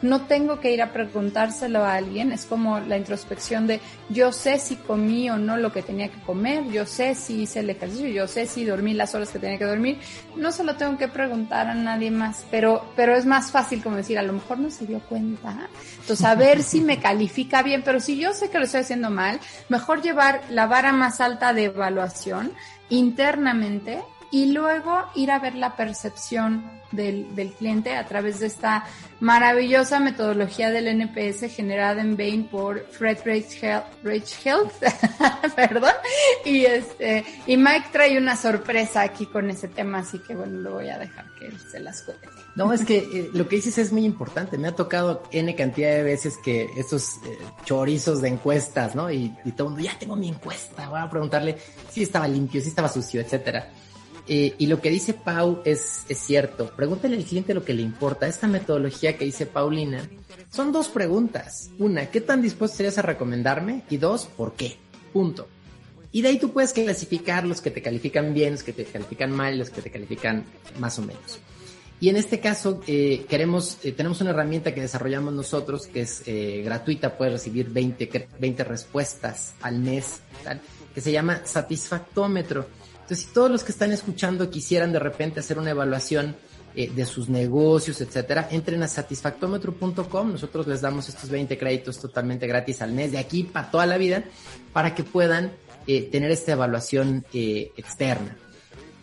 [0.03, 4.59] No tengo que ir a preguntárselo a alguien, es como la introspección de yo sé
[4.59, 8.09] si comí o no lo que tenía que comer, yo sé si hice el ejercicio,
[8.09, 9.99] yo sé si dormí las horas que tenía que dormir,
[10.37, 13.97] no se lo tengo que preguntar a nadie más, pero, pero es más fácil como
[13.97, 15.69] decir, a lo mejor no se dio cuenta,
[16.01, 19.11] entonces a ver si me califica bien, pero si yo sé que lo estoy haciendo
[19.11, 22.53] mal, mejor llevar la vara más alta de evaluación
[22.89, 28.85] internamente y luego ir a ver la percepción del, del, cliente a través de esta
[29.21, 34.73] maravillosa metodología del NPS generada en Bain por Fred Health,
[35.57, 35.93] perdón,
[36.45, 40.73] y este, y Mike trae una sorpresa aquí con ese tema, así que bueno, lo
[40.75, 42.29] voy a dejar que él se las cuente.
[42.57, 44.59] No, es que eh, lo que dices es muy importante.
[44.59, 49.11] Me ha tocado N cantidad de veces que estos eh, chorizos de encuestas, ¿no?
[49.11, 51.57] Y, y todo el mundo, ya tengo mi encuesta, voy a preguntarle
[51.91, 53.71] si estaba limpio, si estaba sucio, etcétera.
[54.33, 56.71] Eh, y lo que dice Pau es, es cierto.
[56.77, 58.29] Pregúntale al cliente lo que le importa.
[58.29, 60.09] Esta metodología que dice Paulina
[60.51, 61.71] son dos preguntas.
[61.81, 63.83] Una, ¿qué tan dispuesto serías a recomendarme?
[63.91, 64.77] Y dos, ¿por qué?
[65.13, 65.49] Punto.
[66.13, 69.33] Y de ahí tú puedes clasificar los que te califican bien, los que te califican
[69.33, 70.45] mal, los que te califican
[70.79, 71.41] más o menos.
[72.01, 76.23] Y en este caso eh, queremos, eh, tenemos una herramienta que desarrollamos nosotros que es
[76.27, 80.61] eh, gratuita, puedes recibir 20, 20 respuestas al mes, tal,
[80.95, 82.67] que se llama Satisfactómetro.
[83.11, 86.37] Entonces, si todos los que están escuchando quisieran de repente hacer una evaluación
[86.77, 90.31] eh, de sus negocios, etcétera, entren a satisfactómetro.com.
[90.31, 93.99] Nosotros les damos estos 20 créditos totalmente gratis al mes de aquí para toda la
[93.99, 94.23] vida
[94.73, 95.51] para que puedan
[95.89, 98.37] eh, tener esta evaluación eh, externa.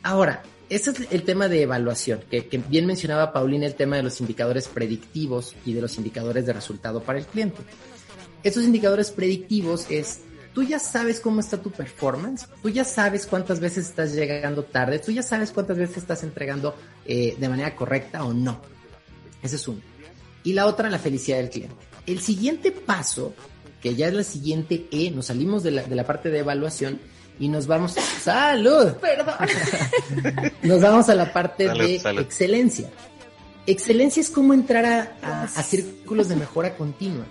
[0.03, 4.03] Ahora, ese es el tema de evaluación, que, que, bien mencionaba Paulina el tema de
[4.03, 7.57] los indicadores predictivos y de los indicadores de resultado para el cliente.
[8.41, 10.21] Estos indicadores predictivos es
[10.57, 14.97] tú ya sabes cómo está tu performance, tú ya sabes cuántas veces estás llegando tarde,
[14.97, 18.59] tú ya sabes cuántas veces estás entregando eh, de manera correcta o no.
[19.43, 19.81] Ese es uno.
[20.43, 21.75] Y la otra, la felicidad del cliente.
[22.07, 23.35] El siguiente paso,
[23.83, 26.99] que ya es la siguiente E, nos salimos de la, de la parte de evaluación
[27.39, 27.91] y nos vamos...
[28.23, 28.93] ¡Salud!
[28.93, 29.35] Perdón.
[30.63, 32.21] nos vamos a la parte Salud, de salud.
[32.23, 32.89] excelencia.
[33.67, 37.27] Excelencia es como entrar a, a, a círculos de mejora continua.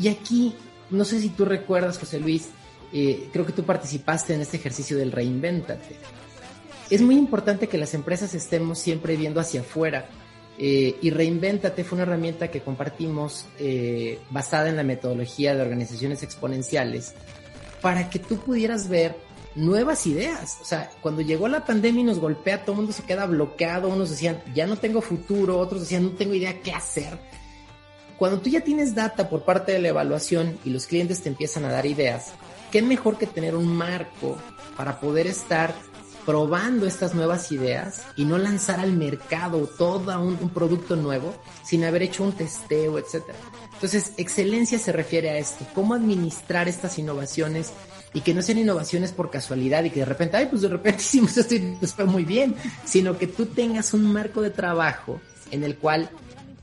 [0.00, 0.52] Y aquí
[0.90, 2.48] no sé si tú recuerdas, José Luis,
[2.92, 5.96] eh, creo que tú participaste en este ejercicio del reinvéntate.
[6.88, 10.06] Es muy importante que las empresas estemos siempre viendo hacia afuera.
[10.58, 16.22] Eh, y Reinvéntate fue una herramienta que compartimos eh, basada en la metodología de organizaciones
[16.22, 17.12] exponenciales,
[17.82, 19.16] para que tú pudieras ver
[19.54, 20.58] nuevas ideas.
[20.62, 23.88] O sea, cuando llegó la pandemia y nos golpea, todo el mundo se queda bloqueado,
[23.88, 27.18] unos decían, ya no tengo futuro, otros decían, no tengo idea qué hacer.
[28.16, 31.66] Cuando tú ya tienes data por parte de la evaluación y los clientes te empiezan
[31.66, 32.32] a dar ideas,
[32.76, 34.36] qué mejor que tener un marco
[34.76, 35.74] para poder estar
[36.26, 41.84] probando estas nuevas ideas y no lanzar al mercado todo un, un producto nuevo sin
[41.84, 43.38] haber hecho un testeo, etcétera.
[43.72, 47.72] Entonces, excelencia se refiere a esto, cómo administrar estas innovaciones
[48.12, 51.00] y que no sean innovaciones por casualidad y que de repente, ay, pues de repente
[51.00, 52.54] hicimos esto y nos fue muy bien,
[52.84, 55.18] sino que tú tengas un marco de trabajo
[55.50, 56.10] en el cual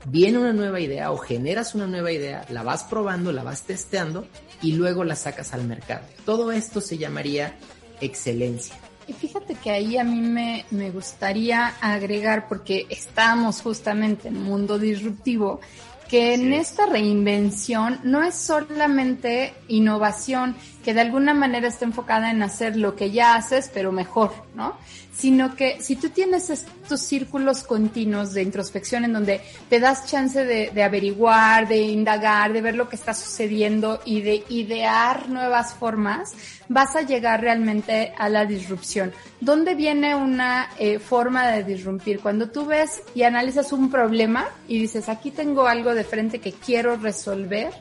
[0.06, 4.28] viene una nueva idea o generas una nueva idea, la vas probando, la vas testeando
[4.62, 6.04] y luego la sacas al mercado.
[6.24, 7.56] Todo esto se llamaría
[8.00, 8.76] excelencia.
[9.06, 14.44] Y fíjate que ahí a mí me, me gustaría agregar, porque estamos justamente en un
[14.44, 15.60] mundo disruptivo,
[16.08, 22.42] que en esta reinvención no es solamente innovación que de alguna manera está enfocada en
[22.42, 24.76] hacer lo que ya haces, pero mejor, ¿no?
[25.16, 30.44] Sino que si tú tienes estos círculos continuos de introspección en donde te das chance
[30.44, 36.32] de, averiguar, de indagar, de ver lo que está sucediendo y de idear nuevas formas,
[36.68, 39.12] vas a llegar realmente a la disrupción.
[39.40, 42.20] ¿Dónde viene una eh, forma de disrumpir?
[42.20, 46.52] Cuando tú ves y analizas un problema y dices, aquí tengo algo de frente que
[46.52, 47.72] quiero resolver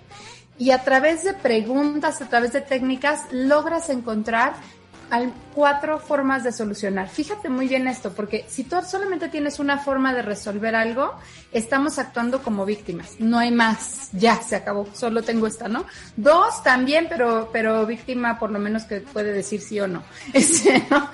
[0.64, 4.54] y a través de preguntas, a través de técnicas, logras encontrar
[5.54, 7.10] cuatro formas de solucionar.
[7.10, 11.16] Fíjate muy bien esto, porque si tú solamente tienes una forma de resolver algo,
[11.52, 13.16] estamos actuando como víctimas.
[13.20, 14.08] No hay más.
[14.14, 14.88] Ya se acabó.
[14.94, 15.86] Solo tengo esta, ¿no?
[16.16, 20.02] Dos también, pero, pero víctima por lo menos que puede decir sí o no.
[20.34, 21.10] Este, ¿no?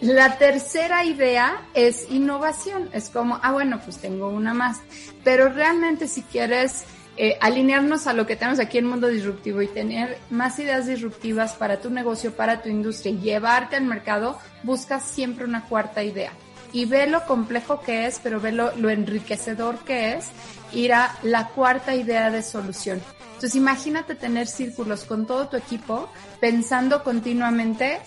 [0.00, 2.88] La tercera idea es innovación.
[2.94, 4.80] Es como, ah, bueno, pues tengo una más.
[5.22, 6.86] Pero realmente si quieres
[7.16, 11.52] eh, alinearnos a lo que tenemos aquí en Mundo Disruptivo y tener más ideas disruptivas
[11.54, 16.32] para tu negocio, para tu industria y llevarte al mercado, buscas siempre una cuarta idea.
[16.72, 20.28] Y ve lo complejo que es, pero ve lo, lo enriquecedor que es
[20.72, 23.02] ir a la cuarta idea de solución.
[23.34, 26.08] Entonces imagínate tener círculos con todo tu equipo
[26.40, 27.98] pensando continuamente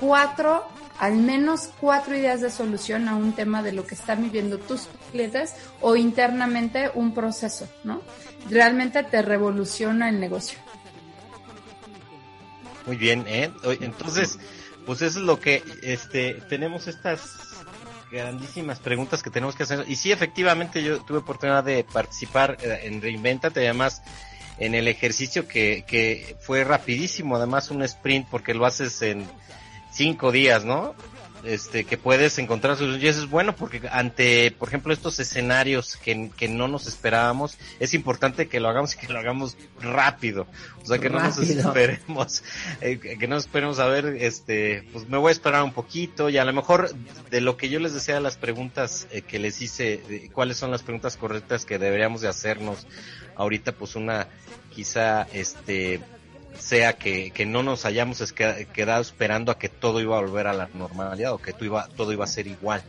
[0.00, 0.66] cuatro,
[0.98, 4.88] al menos cuatro ideas de solución a un tema de lo que están viviendo tus
[5.12, 8.02] clientes o internamente un proceso, ¿no?
[8.50, 10.58] Realmente te revoluciona el negocio.
[12.86, 13.50] Muy bien, ¿eh?
[13.80, 14.38] Entonces,
[14.86, 17.20] pues eso es lo que, este, tenemos estas
[18.10, 19.84] grandísimas preguntas que tenemos que hacer.
[19.86, 24.02] Y sí, efectivamente, yo tuve oportunidad de participar eh, en Reinventate, además,
[24.58, 29.26] en el ejercicio que, que fue rapidísimo, además un sprint, porque lo haces en
[29.98, 30.94] cinco días, ¿no?
[31.44, 33.04] Este, que puedes encontrar soluciones.
[33.04, 37.58] Y eso es bueno porque ante, por ejemplo, estos escenarios que, que no nos esperábamos,
[37.80, 40.46] es importante que lo hagamos y que lo hagamos rápido.
[40.82, 42.42] O sea, que no nos esperemos,
[42.80, 46.28] eh, que no nos esperemos a ver, este, pues me voy a esperar un poquito
[46.28, 46.94] y a lo mejor
[47.30, 50.70] de lo que yo les decía, las preguntas eh, que les hice, de cuáles son
[50.70, 52.86] las preguntas correctas que deberíamos de hacernos
[53.36, 54.28] ahorita, pues una,
[54.70, 56.00] quizá, este,
[56.58, 60.52] sea que, que no nos hayamos quedado esperando a que todo iba a volver a
[60.52, 62.82] la normalidad o que todo iba, todo iba a ser igual.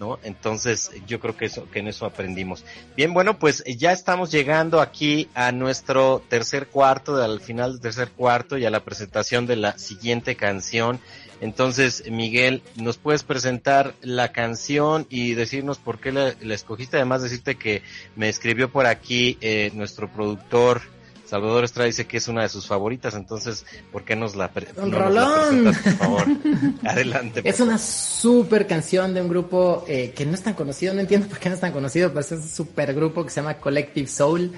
[0.00, 0.20] ¿No?
[0.22, 2.64] Entonces, yo creo que eso, que en eso aprendimos.
[2.96, 8.10] Bien, bueno, pues ya estamos llegando aquí a nuestro tercer cuarto, al final del tercer
[8.12, 11.00] cuarto y a la presentación de la siguiente canción.
[11.40, 16.96] Entonces, Miguel, ¿nos puedes presentar la canción y decirnos por qué la, la escogiste?
[16.96, 17.82] Además, decirte que
[18.14, 20.80] me escribió por aquí eh, nuestro productor
[21.28, 24.68] Salvador Estrada dice que es una de sus favoritas, entonces, ¿por qué nos la, pre-
[24.74, 25.64] Don no nos la Rolón.
[25.64, 26.24] por favor?
[26.84, 27.42] Adelante.
[27.42, 31.00] por Es una súper canción de un grupo eh, que no es tan conocido, no
[31.00, 33.54] entiendo por qué no es tan conocido, pero es un súper grupo que se llama
[33.58, 34.52] Collective Soul.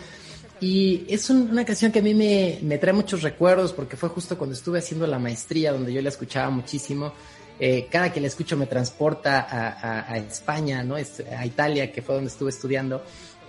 [0.60, 4.08] Y es un- una canción que a mí me, me trae muchos recuerdos porque fue
[4.10, 7.12] justo cuando estuve haciendo la maestría donde yo la escuchaba muchísimo.
[7.58, 10.94] Eh, cada que la escucho me transporta a, a- a España, ¿no?
[10.96, 13.02] A Italia, que fue donde estuve estudiando.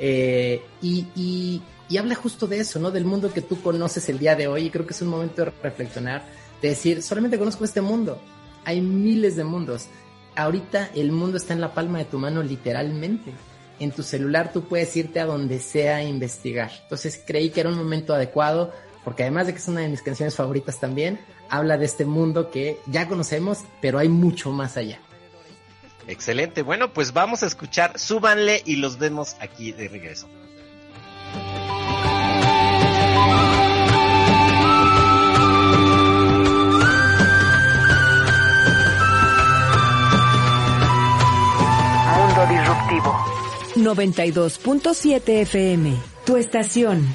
[0.04, 2.90] Eh, y, y- y habla justo de eso, ¿no?
[2.90, 4.66] Del mundo que tú conoces el día de hoy.
[4.66, 6.24] Y creo que es un momento de reflexionar,
[6.62, 8.20] de decir, solamente conozco este mundo.
[8.66, 9.88] Hay miles de mundos.
[10.36, 13.32] Ahorita el mundo está en la palma de tu mano literalmente.
[13.80, 16.72] En tu celular tú puedes irte a donde sea a investigar.
[16.84, 18.72] Entonces creí que era un momento adecuado
[19.04, 22.50] porque además de que es una de mis canciones favoritas también, habla de este mundo
[22.52, 25.00] que ya conocemos, pero hay mucho más allá.
[26.08, 26.62] Excelente.
[26.62, 30.28] Bueno, pues vamos a escuchar, súbanle y los vemos aquí de regreso.
[42.16, 43.42] Mundo disruptivo.
[43.76, 45.96] 92.7 FM,
[46.26, 47.08] tu estación.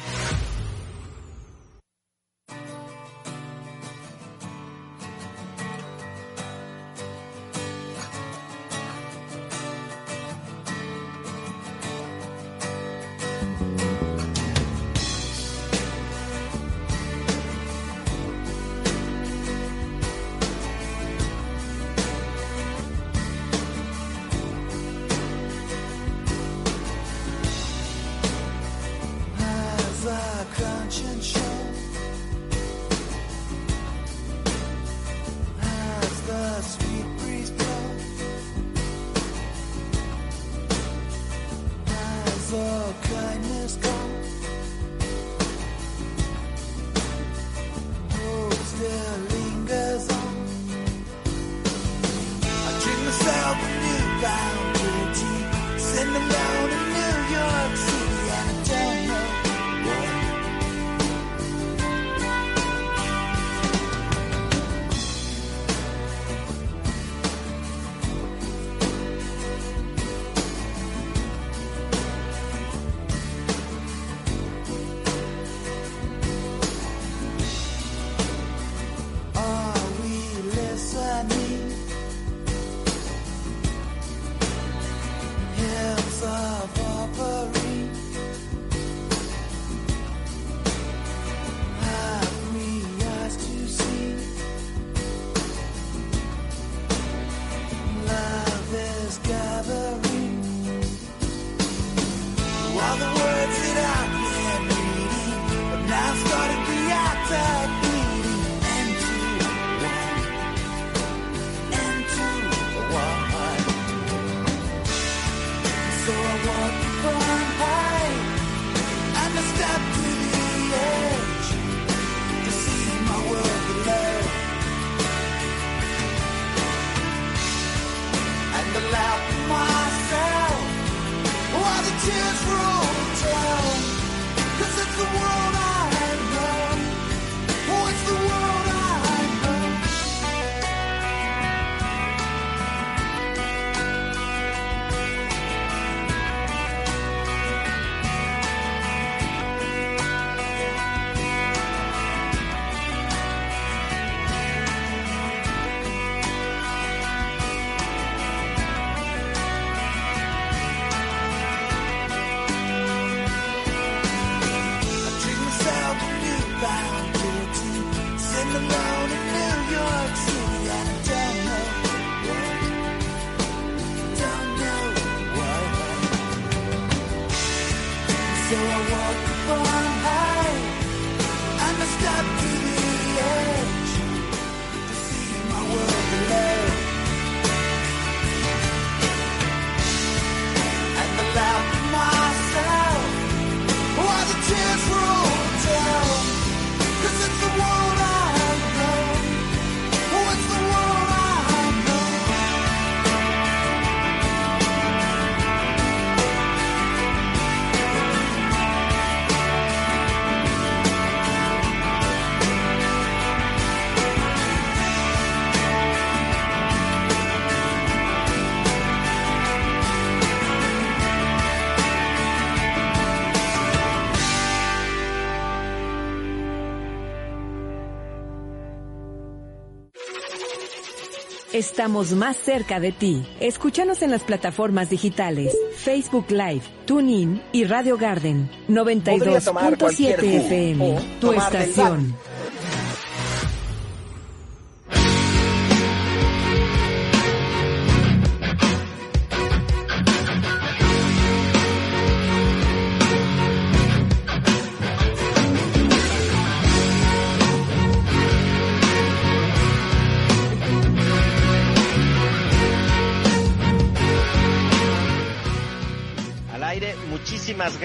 [231.57, 233.27] Estamos más cerca de ti.
[233.41, 238.51] Escúchanos en las plataformas digitales, Facebook Live, TuneIn y Radio Garden.
[238.69, 242.15] Podría tomar cualquier 92.7 jugo FM, tu estación.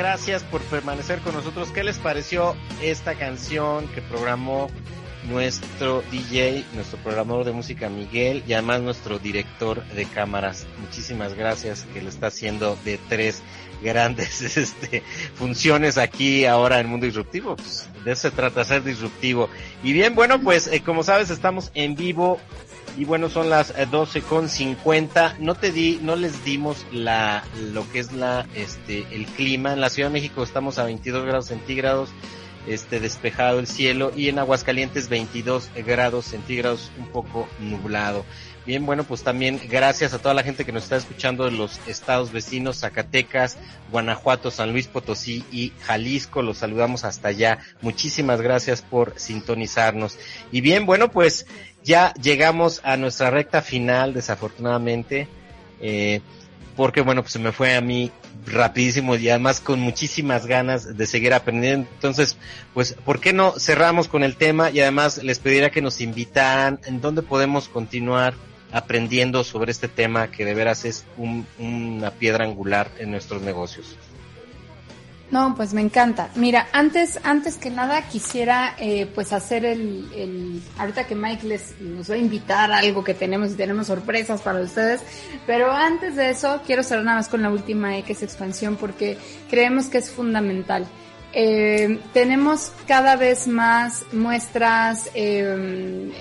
[0.02, 1.70] Gracias por permanecer con nosotros.
[1.70, 4.68] ¿Qué les pareció esta canción que programó
[5.30, 10.66] nuestro DJ, nuestro programador de música Miguel y además nuestro director de cámaras?
[10.80, 13.44] Muchísimas gracias que lo está haciendo de tres
[13.84, 15.04] grandes este,
[15.36, 17.56] funciones aquí ahora en Mundo Disruptivo.
[17.56, 19.50] Pues, de eso se trata, ser disruptivo.
[19.84, 22.40] Y bien, bueno, pues eh, como sabes estamos en vivo
[22.98, 25.38] y bueno, son las eh, 12 con 50.
[25.40, 29.74] No te di, no les dimos la, lo que es la, este, el clima.
[29.74, 32.10] En la Ciudad de México estamos a 22 grados centígrados,
[32.68, 38.26] este, despejado el cielo y en Aguascalientes 22 grados centígrados, un poco nublado.
[38.64, 41.80] Bien, bueno, pues también gracias a toda la gente que nos está escuchando de los
[41.88, 43.58] estados vecinos, Zacatecas,
[43.92, 46.44] Guanajuato, San Luis Potosí y Jalisco.
[46.44, 47.58] Los saludamos hasta allá.
[47.82, 50.20] Muchísimas gracias por sintonizarnos.
[50.52, 51.48] Y bien, bueno, pues
[51.84, 55.28] ya llegamos a nuestra recta final, desafortunadamente.
[55.82, 56.22] Eh,
[56.76, 58.12] porque bueno, pues se me fue a mí
[58.46, 61.88] rapidísimo y además con muchísimas ganas de seguir aprendiendo.
[61.94, 62.38] Entonces,
[62.74, 64.72] pues, ¿por qué no cerramos con el tema?
[64.72, 68.34] Y además les pediría que nos invitaran en dónde podemos continuar
[68.72, 73.98] aprendiendo sobre este tema que de veras es un- una piedra angular en nuestros negocios.
[75.32, 76.30] No, pues me encanta.
[76.36, 81.80] Mira, antes, antes que nada quisiera eh, pues hacer el, el, ahorita que Mike les
[81.80, 85.02] nos va a invitar a algo que tenemos y tenemos sorpresas para ustedes,
[85.48, 89.18] pero antes de eso quiero cerrar nada más con la última E expansión porque
[89.50, 90.86] creemos que es fundamental.
[91.34, 96.12] Eh, tenemos cada vez más muestras eh,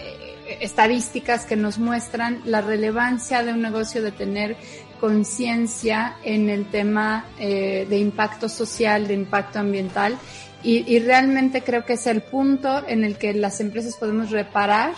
[0.60, 4.56] estadísticas que nos muestran la relevancia de un negocio de tener
[5.00, 10.18] conciencia en el tema eh, de impacto social, de impacto ambiental.
[10.62, 14.92] Y, realmente creo que es el punto en el que las empresas podemos reparar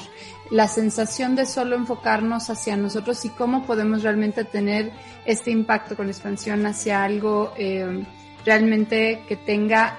[0.50, 4.90] la sensación de solo enfocarnos hacia nosotros y cómo podemos realmente tener
[5.24, 8.05] este impacto con expansión hacia algo eh,
[8.44, 9.98] realmente que tenga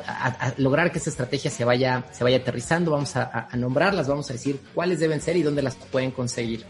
[0.58, 2.91] lograr que esta estrategia se vaya, se vaya aterrizando.
[2.91, 6.66] Vamos a, nombrarlas, vamos a decir cuáles deben ser y dónde las pueden conseguir.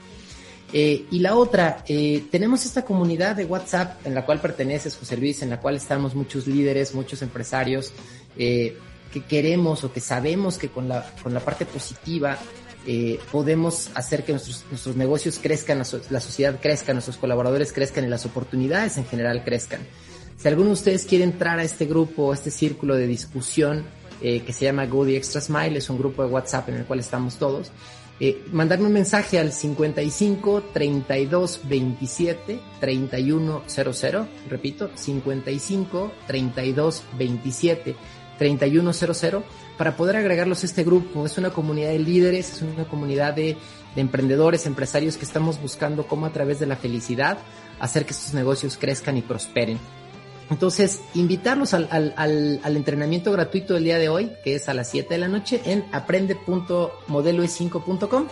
[0.71, 5.17] Eh, y la otra, eh, tenemos esta comunidad de WhatsApp en la cual perteneces, José
[5.17, 7.91] Luis, en la cual estamos muchos líderes, muchos empresarios
[8.37, 8.77] que
[9.27, 12.37] queremos o que sabemos que con la, con la parte positiva
[12.87, 17.73] eh, podemos hacer que nuestros, nuestros negocios crezcan, la, so- la sociedad crezca, nuestros colaboradores
[17.73, 19.81] crezcan y las oportunidades en general crezcan.
[20.37, 23.85] Si alguno de ustedes quiere entrar a este grupo, a este círculo de discusión
[24.21, 26.99] eh, que se llama Go Extra Smile, es un grupo de WhatsApp en el cual
[26.99, 27.71] estamos todos,
[28.19, 37.95] eh, mandarme un mensaje al 55 32 27 31 00, repito, 55 32 27
[38.39, 39.43] 31 00,
[39.77, 41.25] para poder agregarlos a este grupo.
[41.25, 43.57] Es una comunidad de líderes, es una comunidad de,
[43.95, 47.37] de emprendedores, empresarios que estamos buscando cómo a través de la felicidad
[47.79, 49.79] hacer que estos negocios crezcan y prosperen.
[50.49, 54.73] Entonces, invitarlos al, al, al, al entrenamiento gratuito del día de hoy, que es a
[54.73, 58.27] las 7 de la noche, en aprende.modeloe5.com.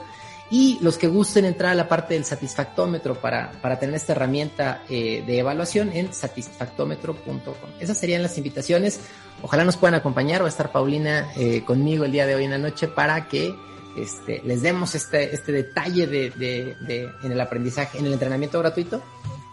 [0.52, 4.84] Y los que gusten entrar a la parte del satisfactómetro para, para tener esta herramienta
[4.90, 7.70] eh, de evaluación en satisfactómetro.com.
[7.80, 9.00] Esas serían las invitaciones.
[9.42, 10.42] Ojalá nos puedan acompañar.
[10.42, 13.56] Va a estar Paulina eh, conmigo el día de hoy en la noche para que
[13.98, 18.60] este, les demos este, este detalle de, de, de- en el aprendizaje, en el entrenamiento
[18.60, 19.02] gratuito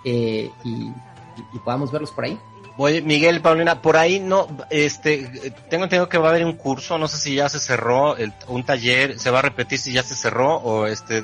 [0.05, 0.95] eh, y, y-
[1.55, 2.39] y podamos verlos por ahí.
[2.79, 6.97] Oye, Miguel, Paulina, por ahí no, este, tengo entendido que va a haber un curso,
[6.97, 10.03] no sé si ya se cerró, el- un taller, se va a repetir si ya
[10.03, 11.23] se cerró o este,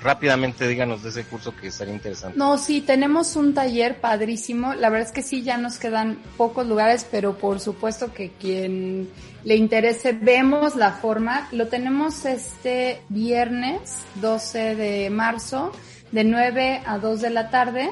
[0.00, 2.36] rápidamente díganos de ese curso que estaría interesante.
[2.36, 4.74] No, sí, tenemos un taller padrísimo.
[4.74, 9.08] La verdad es que sí, ya nos quedan pocos lugares, pero por supuesto que quien
[9.44, 11.48] le interese, vemos la forma.
[11.52, 15.72] Lo tenemos este viernes 12 de marzo,
[16.12, 17.90] de 9 a 2 de la tarde.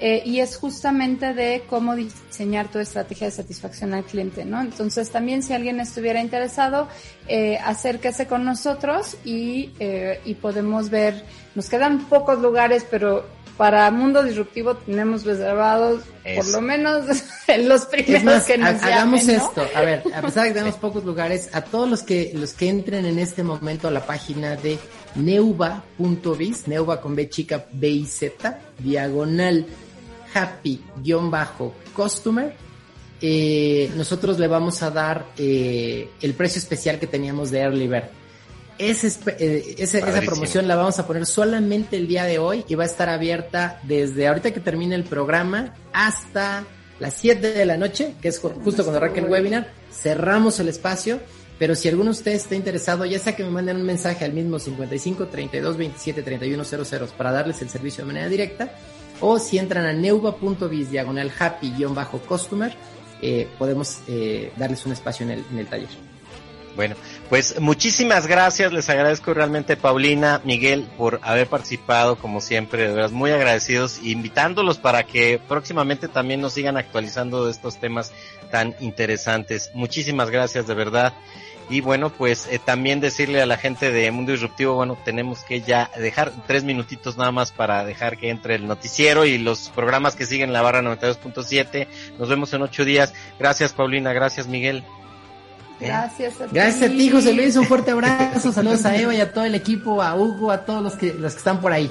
[0.00, 4.60] Eh, y es justamente de cómo diseñar tu estrategia de satisfacción al cliente, ¿no?
[4.60, 6.88] Entonces también si alguien estuviera interesado,
[7.26, 11.24] eh, acérquese con nosotros y, eh, y podemos ver,
[11.54, 13.26] nos quedan pocos lugares, pero
[13.56, 16.02] para Mundo Disruptivo tenemos reservados
[16.36, 17.06] por lo menos
[17.48, 19.48] en los primeros más, que nos ha- hagamos llamen, ¿no?
[19.48, 19.66] esto.
[19.74, 22.68] A ver, a pesar de que tenemos pocos lugares, a todos los que los que
[22.68, 24.78] entren en este momento a la página de
[25.16, 29.66] neuva.biz, neuva con B chica B y Z, diagonal
[30.34, 32.54] happy-customer,
[33.20, 38.04] eh, nosotros le vamos a dar eh, el precio especial que teníamos de Early Bird.
[38.78, 42.76] Ese eh, ese- esa promoción la vamos a poner solamente el día de hoy y
[42.76, 46.64] va a estar abierta desde ahorita que termine el programa hasta
[47.00, 49.68] las 7 de la noche, que es ju- justo cuando arranque el webinar.
[49.92, 51.18] Cerramos el espacio,
[51.58, 54.32] pero si alguno de ustedes está interesado, ya sea que me manden un mensaje al
[54.32, 58.70] mismo 55 32 27 31 00 para darles el servicio de manera directa,
[59.20, 62.74] o si entran a neuva.biz diagonal happy-customer,
[63.20, 65.88] eh, podemos eh, darles un espacio en el, en el taller.
[66.78, 66.94] Bueno,
[67.28, 73.10] pues muchísimas gracias, les agradezco realmente Paulina, Miguel, por haber participado como siempre, de verdad
[73.10, 78.12] muy agradecidos, invitándolos para que próximamente también nos sigan actualizando de estos temas
[78.52, 79.72] tan interesantes.
[79.74, 81.14] Muchísimas gracias de verdad.
[81.70, 85.60] Y bueno, pues eh, también decirle a la gente de Mundo Disruptivo, bueno, tenemos que
[85.60, 90.16] ya dejar tres minutitos nada más para dejar que entre el noticiero y los programas
[90.16, 91.86] que siguen la barra 92.7.
[92.18, 93.12] Nos vemos en ocho días.
[93.38, 94.82] Gracias Paulina, gracias Miguel.
[95.78, 96.50] Gracias a ti.
[96.52, 99.54] Gracias a ti, José Luis, un fuerte abrazo, saludos a Eva y a todo el
[99.54, 101.90] equipo, a Hugo, a todos los que, los que están por ahí.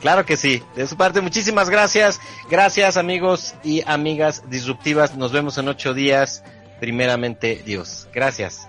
[0.00, 0.62] Claro que sí.
[0.76, 2.20] De su parte, muchísimas gracias.
[2.50, 5.16] Gracias amigos y amigas disruptivas.
[5.16, 6.44] Nos vemos en ocho días.
[6.80, 8.08] Primeramente, Dios.
[8.12, 8.68] Gracias.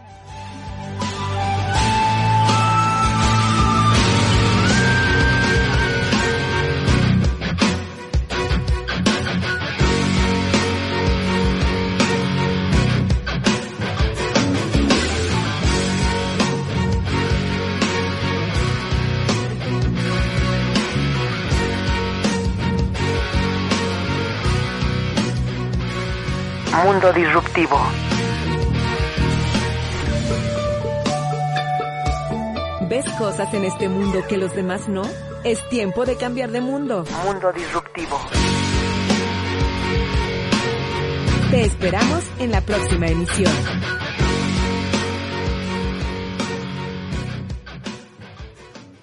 [26.84, 27.78] Mundo disruptivo.
[32.88, 35.02] ¿Ves cosas en este mundo que los demás no?
[35.44, 37.04] Es tiempo de cambiar de mundo.
[37.26, 38.18] Mundo disruptivo.
[41.52, 43.52] Te esperamos en la próxima emisión.